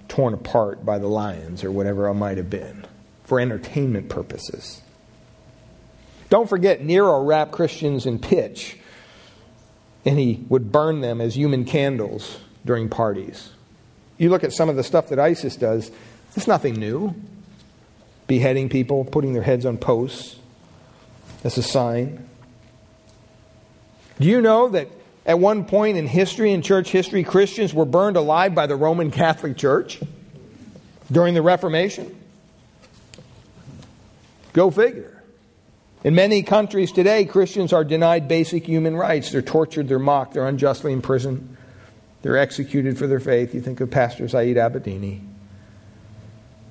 torn 0.09 0.35
apart 0.35 0.85
by 0.85 0.99
the 0.99 1.07
lions 1.07 1.64
or 1.64 1.71
whatever 1.71 2.09
it 2.09 2.14
might 2.14 2.37
have 2.37 2.50
been 2.50 2.85
for 3.25 3.41
entertainment 3.41 4.09
purposes. 4.09 4.81
Don't 6.29 6.49
forget, 6.49 6.83
Nero 6.83 7.23
wrapped 7.23 7.53
Christians 7.53 8.07
in 8.07 8.19
pitch 8.19 8.79
and 10.05 10.19
he 10.19 10.45
would 10.49 10.71
burn 10.71 11.00
them 11.00 11.21
as 11.21 11.37
human 11.37 11.64
candles 11.64 12.38
during 12.64 12.88
parties. 12.88 13.50
You 14.19 14.31
look 14.31 14.45
at 14.45 14.53
some 14.53 14.69
of 14.69 14.76
the 14.76 14.85
stuff 14.85 15.09
that 15.09 15.19
ISIS 15.19 15.57
does, 15.57 15.91
it's 16.37 16.47
nothing 16.47 16.75
new 16.75 17.14
beheading 18.26 18.69
people, 18.69 19.04
putting 19.04 19.33
their 19.33 19.43
heads 19.43 19.66
on 19.66 19.76
posts. 19.78 20.37
That's 21.43 21.57
a 21.59 21.62
sign. 21.62 22.28
Do 24.19 24.26
you 24.26 24.40
know 24.40 24.69
that 24.69 24.88
at 25.26 25.38
one 25.38 25.64
point 25.64 25.97
in 25.97 26.07
history, 26.07 26.52
in 26.52 26.62
church 26.62 26.90
history, 26.90 27.25
Christians 27.25 27.75
were 27.75 27.85
burned 27.85 28.16
alive 28.16 28.54
by 28.54 28.66
the 28.66 28.76
Roman 28.76 29.11
Catholic 29.11 29.57
Church 29.57 30.00
during 31.11 31.35
the 31.35 31.43
Reformation? 31.43 32.14
Go 34.52 34.71
figure. 34.71 35.23
In 36.04 36.14
many 36.14 36.43
countries 36.43 36.93
today, 36.93 37.25
Christians 37.25 37.73
are 37.73 37.83
denied 37.83 38.28
basic 38.28 38.66
human 38.66 38.95
rights. 38.95 39.33
They're 39.33 39.43
tortured, 39.43 39.88
they're 39.88 39.99
mocked, 39.99 40.35
they're 40.35 40.47
unjustly 40.47 40.93
imprisoned, 40.93 41.57
they're 42.23 42.37
executed 42.37 42.99
for 42.99 43.07
their 43.07 43.21
faith. 43.21 43.54
You 43.54 43.62
think 43.62 43.81
of 43.81 43.90
Pastor 43.90 44.28
Saeed 44.28 44.57
Abedini, 44.57 45.21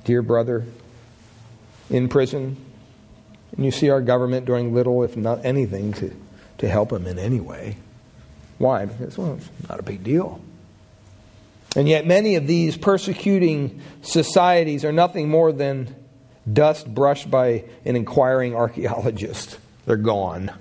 dear 0.04 0.22
brother, 0.22 0.66
in 1.94 2.10
prison. 2.10 2.58
And 3.56 3.64
you 3.64 3.72
see 3.72 3.90
our 3.90 4.02
government 4.02 4.46
doing 4.46 4.74
little, 4.74 5.04
if 5.04 5.16
not 5.16 5.46
anything, 5.46 5.94
to, 5.94 6.14
to 6.58 6.68
help 6.68 6.92
him 6.92 7.06
in 7.06 7.20
any 7.20 7.40
way. 7.40 7.78
Why? 8.58 8.86
Because, 8.86 9.18
well, 9.18 9.36
it's 9.36 9.50
not 9.70 9.80
a 9.80 9.84
big 9.84 10.04
deal. 10.04 10.42
And 11.76 11.88
yet, 11.88 12.06
many 12.06 12.36
of 12.36 12.48
these 12.48 12.78
persecuting 12.78 13.82
societies 14.02 14.84
are 14.84 14.92
nothing 14.92 15.30
more 15.30 15.52
than 15.52 15.96
dust 16.52 16.92
brushed 16.92 17.30
by 17.30 17.66
an 17.86 17.96
inquiring 17.96 18.56
archaeologist. 18.56 19.58
They're 19.86 19.98
gone. 19.98 20.52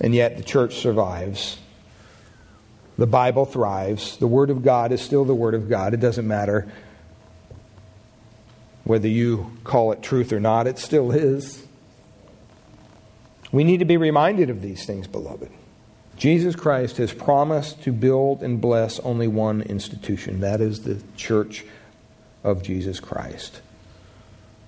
And 0.00 0.14
yet, 0.14 0.36
the 0.36 0.42
church 0.42 0.76
survives. 0.76 1.58
The 2.98 3.06
Bible 3.06 3.46
thrives. 3.46 4.18
The 4.18 4.26
Word 4.26 4.50
of 4.50 4.62
God 4.62 4.92
is 4.92 5.00
still 5.00 5.24
the 5.24 5.34
Word 5.34 5.54
of 5.54 5.68
God. 5.68 5.94
It 5.94 6.00
doesn't 6.00 6.26
matter 6.26 6.70
whether 8.84 9.08
you 9.08 9.52
call 9.64 9.92
it 9.92 10.02
truth 10.02 10.32
or 10.32 10.40
not, 10.40 10.66
it 10.66 10.78
still 10.78 11.12
is. 11.12 11.66
We 13.52 13.64
need 13.64 13.78
to 13.78 13.84
be 13.84 13.96
reminded 13.96 14.50
of 14.50 14.62
these 14.62 14.86
things, 14.86 15.06
beloved. 15.06 15.50
Jesus 16.16 16.54
Christ 16.56 16.96
has 16.98 17.12
promised 17.12 17.82
to 17.84 17.92
build 17.92 18.42
and 18.42 18.60
bless 18.60 18.98
only 19.00 19.28
one 19.28 19.62
institution. 19.62 20.40
That 20.40 20.60
is 20.60 20.82
the 20.82 21.02
church 21.16 21.64
of 22.44 22.62
Jesus 22.62 23.00
Christ. 23.00 23.60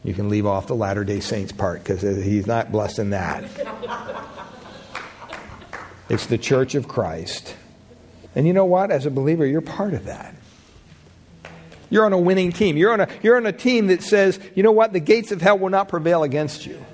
You 0.03 0.13
can 0.13 0.29
leave 0.29 0.47
off 0.47 0.67
the 0.67 0.75
Latter 0.75 1.03
day 1.03 1.21
Saints 1.21 1.53
part 1.53 1.83
because 1.83 2.03
he's 2.03 2.47
not 2.47 2.71
blessing 2.71 3.11
that. 3.11 3.45
it's 6.11 6.27
the 6.27 6.39
church 6.39 6.75
of 6.75 6.89
Christ. 6.89 7.57
And 8.35 8.47
you 8.47 8.53
know 8.53 8.67
what? 8.67 8.91
As 8.91 9.07
a 9.07 9.11
believer, 9.11 9.47
you're 9.47 9.63
part 9.63 9.95
of 9.95 10.05
that. 10.05 10.35
You're 11.95 12.05
on 12.05 12.13
a 12.13 12.19
winning 12.19 12.51
team. 12.51 12.77
You're 12.77 12.93
on 12.93 13.03
a, 13.03 13.09
you're 13.23 13.37
on 13.37 13.47
a 13.47 13.53
team 13.53 13.87
that 13.87 14.03
says, 14.03 14.41
you 14.57 14.65
know 14.65 14.73
what? 14.73 14.93
The 14.93 14.99
gates 14.99 15.31
of 15.31 15.41
hell 15.41 15.57
will 15.57 15.69
not 15.69 15.89
prevail 15.89 16.25
against 16.25 16.67
you. 16.67 16.85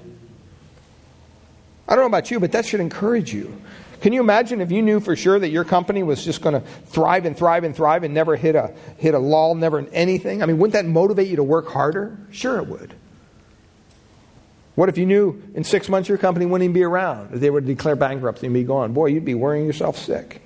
I 1.89 1.97
don't 1.97 2.03
know 2.03 2.19
about 2.19 2.31
you, 2.31 2.39
but 2.39 2.53
that 2.53 2.67
should 2.67 2.81
encourage 2.81 3.33
you. 3.33 3.63
Can 4.03 4.13
you 4.13 4.21
imagine 4.21 4.61
if 4.61 4.71
you 4.71 4.83
knew 4.83 5.01
for 5.01 5.17
sure 5.17 5.39
that 5.39 5.49
your 5.49 5.65
company 5.65 6.03
was 6.03 6.23
just 6.23 6.43
going 6.43 6.53
to 6.53 6.61
thrive 6.61 7.25
and 7.25 7.35
thrive 7.35 7.65
and 7.65 7.75
thrive 7.75 8.05
and 8.05 8.13
never 8.13 8.37
hit 8.37 8.55
a, 8.55 8.75
hit 8.99 9.15
a 9.15 9.19
lull, 9.19 9.55
never 9.55 9.79
anything? 9.91 10.43
I 10.43 10.47
mean, 10.47 10.59
wouldn't 10.59 10.75
that 10.75 10.85
motivate 10.85 11.29
you 11.29 11.37
to 11.37 11.45
work 11.45 11.69
harder? 11.69 12.19
Sure, 12.31 12.59
it 12.59 12.67
would. 12.67 12.93
What 14.75 14.91
if 14.91 14.99
you 14.99 15.07
knew 15.07 15.43
in 15.55 15.65
six 15.65 15.89
months 15.89 16.11
your 16.11 16.19
company 16.19 16.45
wouldn't 16.45 16.65
even 16.65 16.75
be 16.75 16.85
around? 16.85 17.33
If 17.33 17.41
they 17.41 17.49
were 17.49 17.63
to 17.63 17.67
declare 17.67 17.97
bankruptcy 17.97 18.49
and 18.49 18.53
be 18.53 18.65
gone? 18.65 18.93
Boy, 18.93 19.07
you'd 19.07 19.25
be 19.25 19.35
worrying 19.35 19.65
yourself 19.65 19.97
sick. 19.97 20.43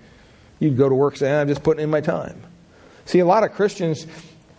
You'd 0.60 0.76
go 0.76 0.88
to 0.88 0.94
work 0.94 1.16
saying, 1.16 1.34
I'm 1.40 1.48
just 1.48 1.64
putting 1.64 1.82
in 1.82 1.90
my 1.90 2.00
time. 2.00 2.40
See, 3.04 3.18
a 3.18 3.26
lot 3.26 3.42
of 3.42 3.52
Christians 3.52 4.06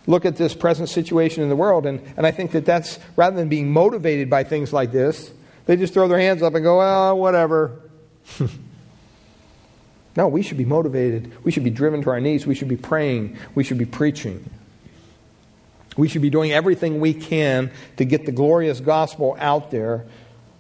look 0.08 0.26
at 0.26 0.36
this 0.36 0.54
present 0.54 0.90
situation 0.90 1.44
in 1.44 1.50
the 1.50 1.56
world, 1.56 1.86
and, 1.86 2.02
and 2.18 2.26
I 2.26 2.32
think 2.32 2.52
that 2.52 2.66
that's, 2.66 3.00
rather 3.16 3.36
than 3.36 3.50
being 3.50 3.72
motivated 3.72 4.30
by 4.30 4.44
things 4.44 4.72
like 4.72 4.92
this, 4.92 5.32
they 5.66 5.76
just 5.76 5.94
throw 5.94 6.08
their 6.08 6.20
hands 6.20 6.44
up 6.44 6.54
and 6.54 6.64
go, 6.64 6.78
well, 6.78 7.18
whatever. 7.18 7.82
no, 10.16 10.28
we 10.28 10.42
should 10.42 10.58
be 10.58 10.66
motivated. 10.66 11.32
We 11.44 11.52
should 11.52 11.64
be 11.64 11.72
driven 11.72 12.02
to 12.04 12.12
our 12.12 12.20
knees. 12.20 12.46
We 12.46 12.56
should 12.56 12.68
be 12.68 12.78
praying. 12.78 13.38
We 13.56 13.64
should 13.64 13.78
be 13.78 13.86
preaching. 13.86 14.48
We 15.98 16.08
should 16.08 16.22
be 16.22 16.30
doing 16.30 16.52
everything 16.52 17.00
we 17.00 17.14
can 17.14 17.72
to 17.98 18.06
get 18.06 18.26
the 18.26 18.32
glorious 18.32 18.80
gospel 18.80 19.36
out 19.40 19.72
there 19.72 20.06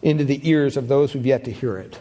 into 0.01 0.23
the 0.23 0.47
ears 0.49 0.77
of 0.77 0.87
those 0.87 1.11
who've 1.11 1.25
yet 1.25 1.45
to 1.45 1.51
hear 1.51 1.77
it. 1.77 1.99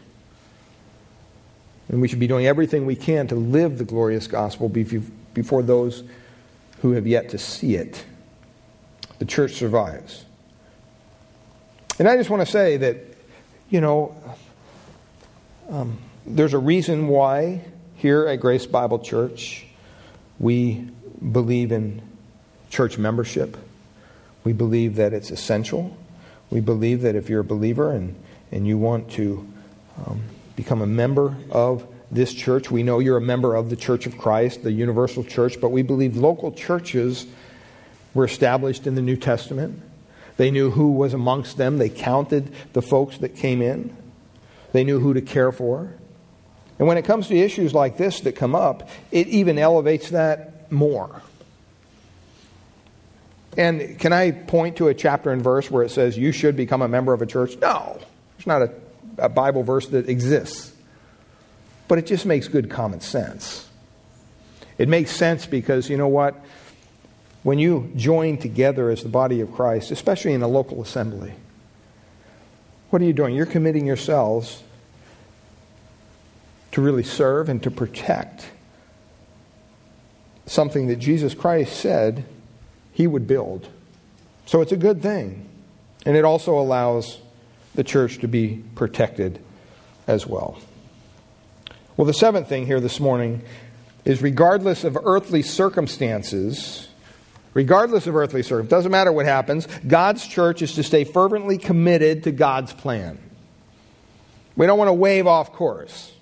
And 1.89 2.01
we 2.01 2.09
should 2.09 2.21
be 2.21 2.27
doing 2.27 2.47
everything 2.47 2.87
we 2.87 2.97
can 2.97 3.27
to 3.29 3.35
live 3.35 3.79
the 3.79 3.85
glorious 3.85 4.27
gospel 4.27 4.69
before 4.69 5.63
those 5.63 6.05
who 6.85 6.93
have 6.93 7.07
yet 7.07 7.31
to 7.31 7.39
see 7.39 7.77
it. 7.77 8.05
The 9.19 9.25
church 9.25 9.55
survives. 9.55 10.27
And 11.99 12.07
I 12.07 12.19
just 12.19 12.29
want 12.29 12.45
to 12.45 12.53
say 12.53 12.77
that, 12.77 12.99
you 13.71 13.81
know, 13.81 14.15
um, 15.71 15.97
there's 16.27 16.53
a 16.53 16.59
reason 16.59 17.09
why 17.09 17.63
here 17.97 18.27
at 18.27 18.37
Grace 18.39 18.67
Bible 18.67 18.99
Church 18.99 19.65
we 20.39 20.87
believe 21.33 21.73
in 21.73 22.03
church 22.69 22.99
membership. 22.99 23.57
We 24.45 24.53
believe 24.53 24.97
that 24.97 25.15
it's 25.15 25.31
essential. 25.31 25.97
We 26.51 26.61
believe 26.61 27.01
that 27.01 27.15
if 27.15 27.31
you're 27.31 27.41
a 27.41 27.45
believer 27.45 27.93
and, 27.93 28.15
and 28.53 28.67
you 28.67 28.77
want 28.77 29.11
to 29.13 29.51
um, 30.05 30.23
become 30.55 30.83
a 30.83 30.87
member 30.87 31.35
of 31.51 31.87
this 32.15 32.33
church. 32.33 32.71
We 32.71 32.83
know 32.83 33.01
you're 33.01 33.17
a 33.17 33.23
member 33.23 33.55
of 33.55 33.71
the 33.71 33.77
Church 33.77 34.07
of 34.07 34.17
Christ, 34.17 34.63
the 34.63 34.73
universal 34.73 35.25
church, 35.25 35.61
but 35.61 35.71
we 35.71 35.83
believe 35.83 36.17
local 36.17 36.53
churches 36.53 37.27
were 38.15 38.25
established 38.25 38.87
in 38.87 38.95
the 38.95 39.03
New 39.03 39.17
Testament. 39.17 39.83
They 40.37 40.51
knew 40.51 40.71
who 40.71 40.93
was 40.93 41.13
amongst 41.15 41.57
them, 41.57 41.79
they 41.79 41.89
counted 41.89 42.53
the 42.73 42.83
folks 42.83 43.19
that 43.19 43.37
came 43.37 43.61
in, 43.61 43.97
they 44.73 44.85
knew 44.85 45.01
who 45.01 45.15
to 45.15 45.21
care 45.21 45.53
for. 45.53 45.93
And 46.79 46.89
when 46.89 46.97
it 46.97 47.05
comes 47.05 47.29
to 47.29 47.37
issues 47.37 47.73
like 47.73 47.97
this 47.97 48.21
that 48.21 48.33
come 48.33 48.55
up, 48.55 48.89
it 49.13 49.29
even 49.29 49.59
elevates 49.59 50.11
that 50.11 50.73
more. 50.73 51.23
And 53.57 53.99
can 54.01 54.13
I 54.13 54.33
point 54.33 54.77
to 54.77 54.89
a 54.89 54.95
chapter 54.95 55.31
and 55.31 55.43
verse 55.43 55.71
where 55.71 55.85
it 55.85 55.91
says 55.91 56.19
you 56.19 56.33
should 56.33 56.57
become 56.57 56.83
a 56.83 56.89
member 56.89 57.13
of 57.13 57.23
a 57.23 57.27
church? 57.27 57.57
No. 57.59 58.01
It's 58.39 58.47
not 58.47 58.63
a, 58.63 58.73
a 59.19 59.29
Bible 59.29 59.63
verse 59.63 59.87
that 59.89 60.09
exists. 60.09 60.74
But 61.89 61.99
it 61.99 62.07
just 62.07 62.27
makes 62.27 62.49
good 62.49 62.71
common 62.71 63.01
sense. 63.01 63.69
It 64.79 64.89
makes 64.89 65.11
sense 65.11 65.47
because, 65.47 65.89
you 65.89 65.97
know 65.97 66.09
what? 66.09 66.35
When 67.43 67.59
you 67.59 67.93
join 67.95 68.39
together 68.39 68.91
as 68.91 69.03
the 69.03 69.09
body 69.09 69.41
of 69.41 69.53
Christ, 69.53 69.91
especially 69.91 70.33
in 70.33 70.43
a 70.43 70.49
local 70.49 70.81
assembly, 70.81 71.35
what 72.91 73.03
are 73.03 73.05
you 73.05 73.13
doing? 73.13 73.35
You're 73.35 73.47
committing 73.47 73.87
yourselves 73.87 74.63
to 76.73 76.81
really 76.81 77.03
serve 77.03 77.49
and 77.49 77.63
to 77.63 77.71
protect 77.71 78.51
something 80.47 80.89
that 80.89 80.97
Jesus 80.97 81.35
Christ 81.35 81.77
said 81.77 82.25
he 82.93 83.07
would 83.07 83.27
build. 83.27 83.69
So 84.47 84.61
it's 84.61 84.73
a 84.73 84.77
good 84.77 85.03
thing. 85.03 85.49
And 86.07 86.17
it 86.17 86.25
also 86.25 86.59
allows 86.59 87.19
the 87.75 87.85
church 87.85 88.19
to 88.19 88.29
be 88.29 88.63
protected 88.75 89.41
as 90.07 90.27
well. 90.27 90.59
Well, 91.97 92.07
the 92.07 92.15
seventh 92.15 92.49
thing 92.49 92.67
here 92.67 92.81
this 92.81 92.99
morning 92.99 93.43
is 94.05 94.21
regardless 94.21 94.85
of 94.85 94.99
earthly 95.05 95.43
circumstances, 95.43 96.89
regardless 97.55 98.07
of 98.07 98.17
earthly 98.17 98.43
circumstances, 98.43 98.71
doesn't 98.71 98.93
matter 98.93 99.13
what 99.13 99.27
happens, 99.27 99.69
God's 99.87 100.27
church 100.27 100.61
is 100.61 100.75
to 100.75 100.83
stay 100.83 101.05
fervently 101.05 101.57
committed 101.57 102.25
to 102.25 102.33
God's 102.33 102.73
plan. 102.73 103.19
We 104.57 104.67
don't 104.67 104.79
want 104.79 104.89
to 104.89 104.95
wave 104.95 105.27
off 105.27 105.53
course. 105.53 106.13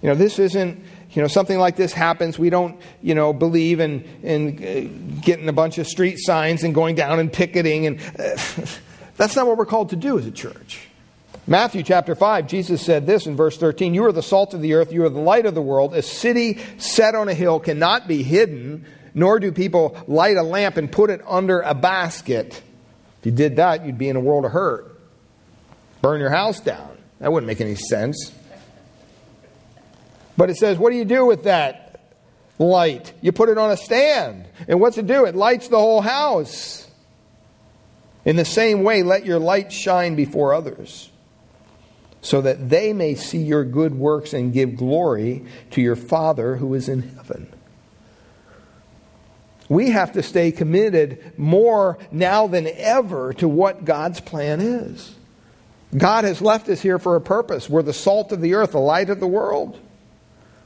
You 0.00 0.08
know, 0.08 0.14
this 0.14 0.38
isn't 0.38 0.84
you 1.14 1.22
know, 1.22 1.28
something 1.28 1.58
like 1.58 1.76
this 1.76 1.92
happens, 1.92 2.38
we 2.38 2.50
don't, 2.50 2.80
you 3.00 3.14
know, 3.14 3.32
believe 3.32 3.78
in, 3.78 4.02
in 4.22 4.58
uh, 4.58 5.20
getting 5.22 5.48
a 5.48 5.52
bunch 5.52 5.78
of 5.78 5.86
street 5.86 6.16
signs 6.18 6.64
and 6.64 6.74
going 6.74 6.96
down 6.96 7.20
and 7.20 7.32
picketing. 7.32 7.86
And 7.86 8.00
uh, 8.18 8.36
that's 9.16 9.36
not 9.36 9.46
what 9.46 9.56
we're 9.56 9.66
called 9.66 9.90
to 9.90 9.96
do 9.96 10.18
as 10.18 10.26
a 10.26 10.32
church. 10.32 10.88
Matthew 11.46 11.82
chapter 11.82 12.14
5, 12.14 12.46
Jesus 12.46 12.80
said 12.80 13.06
this 13.06 13.26
in 13.26 13.36
verse 13.36 13.58
13 13.58 13.92
You 13.92 14.06
are 14.06 14.12
the 14.12 14.22
salt 14.22 14.54
of 14.54 14.62
the 14.62 14.74
earth, 14.74 14.92
you 14.92 15.04
are 15.04 15.10
the 15.10 15.20
light 15.20 15.46
of 15.46 15.54
the 15.54 15.62
world. 15.62 15.94
A 15.94 16.02
city 16.02 16.58
set 16.78 17.14
on 17.14 17.28
a 17.28 17.34
hill 17.34 17.60
cannot 17.60 18.08
be 18.08 18.22
hidden, 18.22 18.86
nor 19.12 19.38
do 19.38 19.52
people 19.52 19.96
light 20.06 20.36
a 20.36 20.42
lamp 20.42 20.76
and 20.76 20.90
put 20.90 21.10
it 21.10 21.20
under 21.26 21.60
a 21.60 21.74
basket. 21.74 22.62
If 23.20 23.26
you 23.26 23.32
did 23.32 23.56
that, 23.56 23.84
you'd 23.84 23.98
be 23.98 24.08
in 24.08 24.16
a 24.16 24.20
world 24.20 24.44
of 24.44 24.52
hurt. 24.52 25.00
Burn 26.00 26.20
your 26.20 26.30
house 26.30 26.60
down. 26.60 26.96
That 27.20 27.32
wouldn't 27.32 27.46
make 27.46 27.60
any 27.60 27.76
sense. 27.76 28.32
But 30.36 30.50
it 30.50 30.56
says, 30.56 30.78
what 30.78 30.90
do 30.90 30.96
you 30.96 31.04
do 31.04 31.24
with 31.24 31.44
that 31.44 32.00
light? 32.58 33.12
You 33.20 33.32
put 33.32 33.48
it 33.48 33.56
on 33.56 33.70
a 33.70 33.76
stand. 33.76 34.46
And 34.68 34.80
what's 34.80 34.98
it 34.98 35.06
do? 35.06 35.24
It 35.24 35.34
lights 35.34 35.68
the 35.68 35.78
whole 35.78 36.00
house. 36.00 36.86
In 38.24 38.36
the 38.36 38.44
same 38.44 38.82
way, 38.82 39.02
let 39.02 39.24
your 39.24 39.38
light 39.38 39.72
shine 39.72 40.16
before 40.16 40.54
others, 40.54 41.10
so 42.24 42.40
that 42.40 42.70
they 42.70 42.94
may 42.94 43.14
see 43.14 43.42
your 43.42 43.64
good 43.64 43.94
works 43.94 44.32
and 44.32 44.54
give 44.54 44.76
glory 44.76 45.44
to 45.70 45.82
your 45.82 45.94
Father 45.94 46.56
who 46.56 46.72
is 46.72 46.88
in 46.88 47.02
heaven. 47.02 47.52
We 49.68 49.90
have 49.90 50.12
to 50.12 50.22
stay 50.22 50.50
committed 50.50 51.38
more 51.38 51.98
now 52.10 52.46
than 52.46 52.66
ever 52.66 53.34
to 53.34 53.46
what 53.46 53.84
God's 53.84 54.20
plan 54.20 54.62
is. 54.62 55.14
God 55.94 56.24
has 56.24 56.40
left 56.40 56.66
us 56.70 56.80
here 56.80 56.98
for 56.98 57.14
a 57.14 57.20
purpose. 57.20 57.68
We're 57.68 57.82
the 57.82 57.92
salt 57.92 58.32
of 58.32 58.40
the 58.40 58.54
earth, 58.54 58.72
the 58.72 58.78
light 58.78 59.10
of 59.10 59.20
the 59.20 59.26
world. 59.26 59.78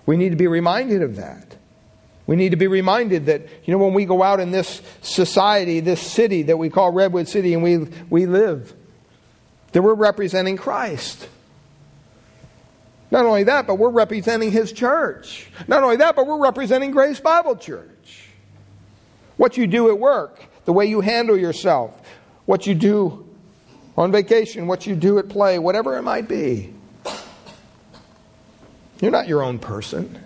We 0.06 0.16
need 0.16 0.30
to 0.30 0.36
be 0.36 0.46
reminded 0.46 1.02
of 1.02 1.16
that. 1.16 1.56
We 2.28 2.36
need 2.36 2.50
to 2.50 2.56
be 2.56 2.68
reminded 2.68 3.26
that, 3.26 3.48
you 3.64 3.72
know, 3.72 3.84
when 3.84 3.94
we 3.94 4.04
go 4.04 4.22
out 4.22 4.38
in 4.38 4.52
this 4.52 4.80
society, 5.02 5.80
this 5.80 6.00
city 6.00 6.42
that 6.42 6.56
we 6.56 6.70
call 6.70 6.92
Redwood 6.92 7.26
City, 7.26 7.52
and 7.52 7.64
we, 7.64 7.78
we 8.08 8.26
live, 8.26 8.72
that 9.72 9.82
we're 9.82 9.94
representing 9.94 10.56
Christ. 10.56 11.28
Not 13.10 13.24
only 13.24 13.44
that, 13.44 13.66
but 13.66 13.76
we're 13.76 13.90
representing 13.90 14.50
His 14.50 14.72
church. 14.72 15.48
Not 15.66 15.82
only 15.82 15.96
that, 15.96 16.14
but 16.16 16.26
we're 16.26 16.42
representing 16.42 16.90
Grace 16.90 17.20
Bible 17.20 17.56
Church. 17.56 18.28
What 19.36 19.56
you 19.56 19.66
do 19.66 19.88
at 19.88 19.98
work, 19.98 20.40
the 20.64 20.72
way 20.72 20.86
you 20.86 21.00
handle 21.00 21.36
yourself, 21.36 21.98
what 22.44 22.66
you 22.66 22.74
do 22.74 23.28
on 23.96 24.12
vacation, 24.12 24.66
what 24.66 24.86
you 24.86 24.94
do 24.94 25.18
at 25.18 25.28
play, 25.28 25.58
whatever 25.58 25.96
it 25.96 26.02
might 26.02 26.28
be. 26.28 26.74
You're 29.00 29.10
not 29.10 29.28
your 29.28 29.42
own 29.42 29.58
person. 29.58 30.18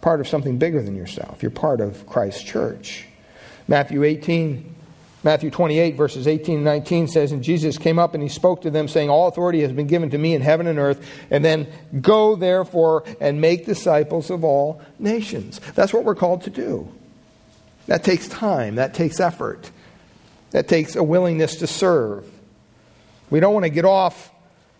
Part 0.00 0.20
of 0.20 0.28
something 0.28 0.58
bigger 0.58 0.82
than 0.82 0.96
yourself. 0.96 1.42
You're 1.42 1.50
part 1.50 1.80
of 1.80 2.06
Christ's 2.06 2.42
church. 2.42 3.06
Matthew 3.68 4.02
18, 4.04 4.74
Matthew 5.26 5.50
28, 5.50 5.96
verses 5.96 6.28
18 6.28 6.54
and 6.54 6.64
19 6.64 7.08
says, 7.08 7.32
And 7.32 7.42
Jesus 7.42 7.78
came 7.78 7.98
up 7.98 8.14
and 8.14 8.22
he 8.22 8.28
spoke 8.28 8.62
to 8.62 8.70
them, 8.70 8.86
saying, 8.86 9.10
All 9.10 9.26
authority 9.26 9.60
has 9.62 9.72
been 9.72 9.88
given 9.88 10.08
to 10.10 10.18
me 10.18 10.34
in 10.34 10.40
heaven 10.40 10.68
and 10.68 10.78
earth. 10.78 11.04
And 11.32 11.44
then 11.44 11.66
go 12.00 12.36
therefore 12.36 13.02
and 13.20 13.40
make 13.40 13.66
disciples 13.66 14.30
of 14.30 14.44
all 14.44 14.80
nations. 15.00 15.60
That's 15.74 15.92
what 15.92 16.04
we're 16.04 16.14
called 16.14 16.42
to 16.42 16.50
do. 16.50 16.94
That 17.86 18.04
takes 18.04 18.28
time, 18.28 18.76
that 18.76 18.94
takes 18.94 19.18
effort, 19.18 19.68
that 20.52 20.68
takes 20.68 20.94
a 20.94 21.02
willingness 21.02 21.56
to 21.56 21.66
serve. 21.66 22.30
We 23.28 23.40
don't 23.40 23.52
want 23.52 23.64
to 23.64 23.70
get 23.70 23.84
off 23.84 24.30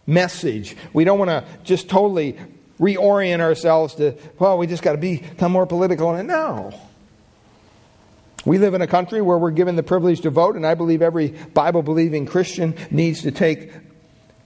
message. 0.07 0.77
We 0.93 1.03
don't 1.03 1.19
want 1.19 1.31
to 1.31 1.45
just 1.65 1.89
totally 1.89 2.39
reorient 2.79 3.41
ourselves 3.41 3.97
to, 3.97 4.17
well, 4.39 4.59
we 4.59 4.69
just 4.69 4.85
got 4.85 4.93
to 4.93 4.99
become 4.99 5.51
more 5.51 5.67
political. 5.67 6.15
And 6.15 6.29
no. 6.29 6.73
We 8.47 8.59
live 8.59 8.75
in 8.75 8.81
a 8.81 8.87
country 8.87 9.21
where 9.21 9.37
we're 9.37 9.51
given 9.51 9.75
the 9.75 9.83
privilege 9.83 10.21
to 10.21 10.31
vote, 10.31 10.55
and 10.55 10.65
I 10.65 10.75
believe 10.77 11.03
every 11.03 11.31
Bible 11.53 11.83
believing 11.83 12.27
Christian 12.27 12.77
needs 12.93 13.23
to 13.23 13.33
take 13.33 13.73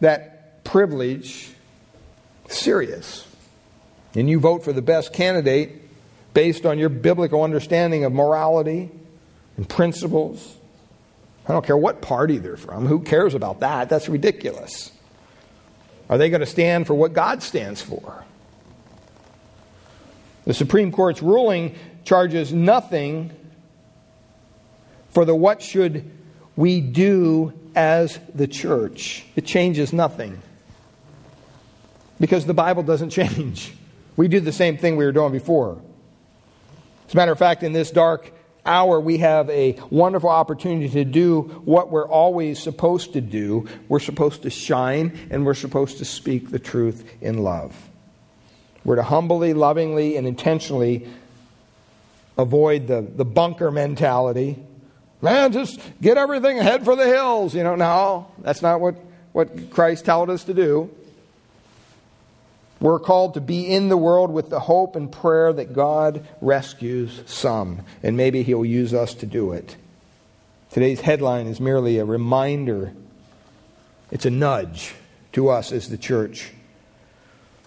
that 0.00 0.64
privilege 0.64 1.50
serious. 2.48 3.26
And 4.14 4.28
you 4.28 4.40
vote 4.40 4.64
for 4.64 4.72
the 4.72 4.80
best 4.80 5.12
candidate 5.12 5.82
based 6.32 6.64
on 6.64 6.78
your 6.78 6.88
biblical 6.88 7.44
understanding 7.44 8.04
of 8.04 8.12
morality 8.12 8.90
and 9.58 9.68
principles. 9.68 10.56
I 11.46 11.52
don't 11.52 11.66
care 11.66 11.76
what 11.76 12.00
party 12.00 12.38
they're 12.38 12.56
from. 12.56 12.86
Who 12.86 13.00
cares 13.00 13.34
about 13.34 13.60
that? 13.60 13.90
That's 13.90 14.08
ridiculous. 14.08 14.92
Are 16.08 16.16
they 16.16 16.30
going 16.30 16.40
to 16.40 16.46
stand 16.46 16.86
for 16.86 16.94
what 16.94 17.12
God 17.12 17.42
stands 17.42 17.82
for? 17.82 18.24
The 20.46 20.54
Supreme 20.54 20.90
Court's 20.90 21.20
ruling 21.20 21.74
charges 22.04 22.50
nothing 22.50 23.32
for 25.11 25.25
the 25.25 25.35
what 25.35 25.62
should 25.62 26.11
we 26.57 26.81
do 26.81 27.53
as 27.75 28.18
the 28.35 28.46
church. 28.46 29.25
It 29.37 29.44
changes 29.44 29.92
nothing. 29.92 30.40
Because 32.18 32.46
the 32.46 32.55
Bible 32.55 32.83
doesn't 32.83 33.11
change. 33.20 33.73
We 34.16 34.29
do 34.29 34.40
the 34.40 34.53
same 34.53 34.77
thing 34.77 34.96
we 34.96 35.05
were 35.05 35.12
doing 35.12 35.33
before. 35.33 35.81
As 37.07 37.14
a 37.14 37.16
matter 37.16 37.33
of 37.33 37.38
fact, 37.38 37.62
in 37.62 37.73
this 37.73 37.90
dark 37.90 38.33
hour, 38.64 39.01
we 39.01 39.18
have 39.18 39.49
a 39.51 39.79
wonderful 39.90 40.29
opportunity 40.29 40.88
to 40.90 41.05
do 41.05 41.42
what 41.64 41.90
we're 41.90 42.09
always 42.09 42.59
supposed 42.59 43.14
to 43.14 43.20
do. 43.20 43.66
We're 43.88 44.01
supposed 44.01 44.42
to 44.42 44.51
shine 44.51 45.18
and 45.31 45.46
we're 45.46 45.55
supposed 45.55 45.99
to 45.99 46.05
speak 46.05 46.51
the 46.51 46.59
truth 46.59 47.05
in 47.20 47.38
love. 47.38 47.75
We're 48.85 48.96
to 48.96 49.03
humbly, 49.03 49.55
lovingly, 49.55 50.16
and 50.16 50.27
intentionally 50.27 51.09
avoid 52.38 52.87
the, 52.87 53.03
the 53.03 53.25
bunker 53.25 53.70
mentality. 53.70 54.57
Man, 55.22 55.52
just 55.52 55.80
get 56.00 56.16
everything 56.16 56.56
head 56.56 56.85
for 56.85 56.96
the 56.96 57.06
hills. 57.06 57.54
You 57.54 57.62
know, 57.62 57.74
no, 57.74 58.28
that's 58.38 58.62
not 58.62 58.80
what, 58.80 58.94
what 59.33 59.70
Christ 59.70 60.06
told 60.06 60.30
us 60.30 60.44
to 60.44 60.54
do. 60.54 60.90
We're 62.80 62.98
called 62.98 63.35
to 63.35 63.42
be 63.42 63.66
in 63.66 63.90
the 63.90 63.96
world 63.98 64.33
with 64.33 64.48
the 64.48 64.61
hope 64.61 64.96
and 64.96 65.12
prayer 65.12 65.52
that 65.52 65.74
God 65.74 66.26
rescues 66.40 67.22
some, 67.26 67.83
and 68.02 68.16
maybe 68.16 68.42
He'll 68.42 68.64
use 68.64 68.94
us 68.94 69.12
to 69.16 69.26
do 69.26 69.52
it. 69.52 69.76
Today's 70.70 71.00
headline 71.00 71.46
is 71.46 71.61
merely 71.61 71.98
a 71.98 72.06
reminder, 72.06 72.94
it's 74.11 74.24
a 74.24 74.30
nudge 74.30 74.94
to 75.33 75.50
us 75.50 75.72
as 75.72 75.90
the 75.90 75.98
church. 75.98 76.52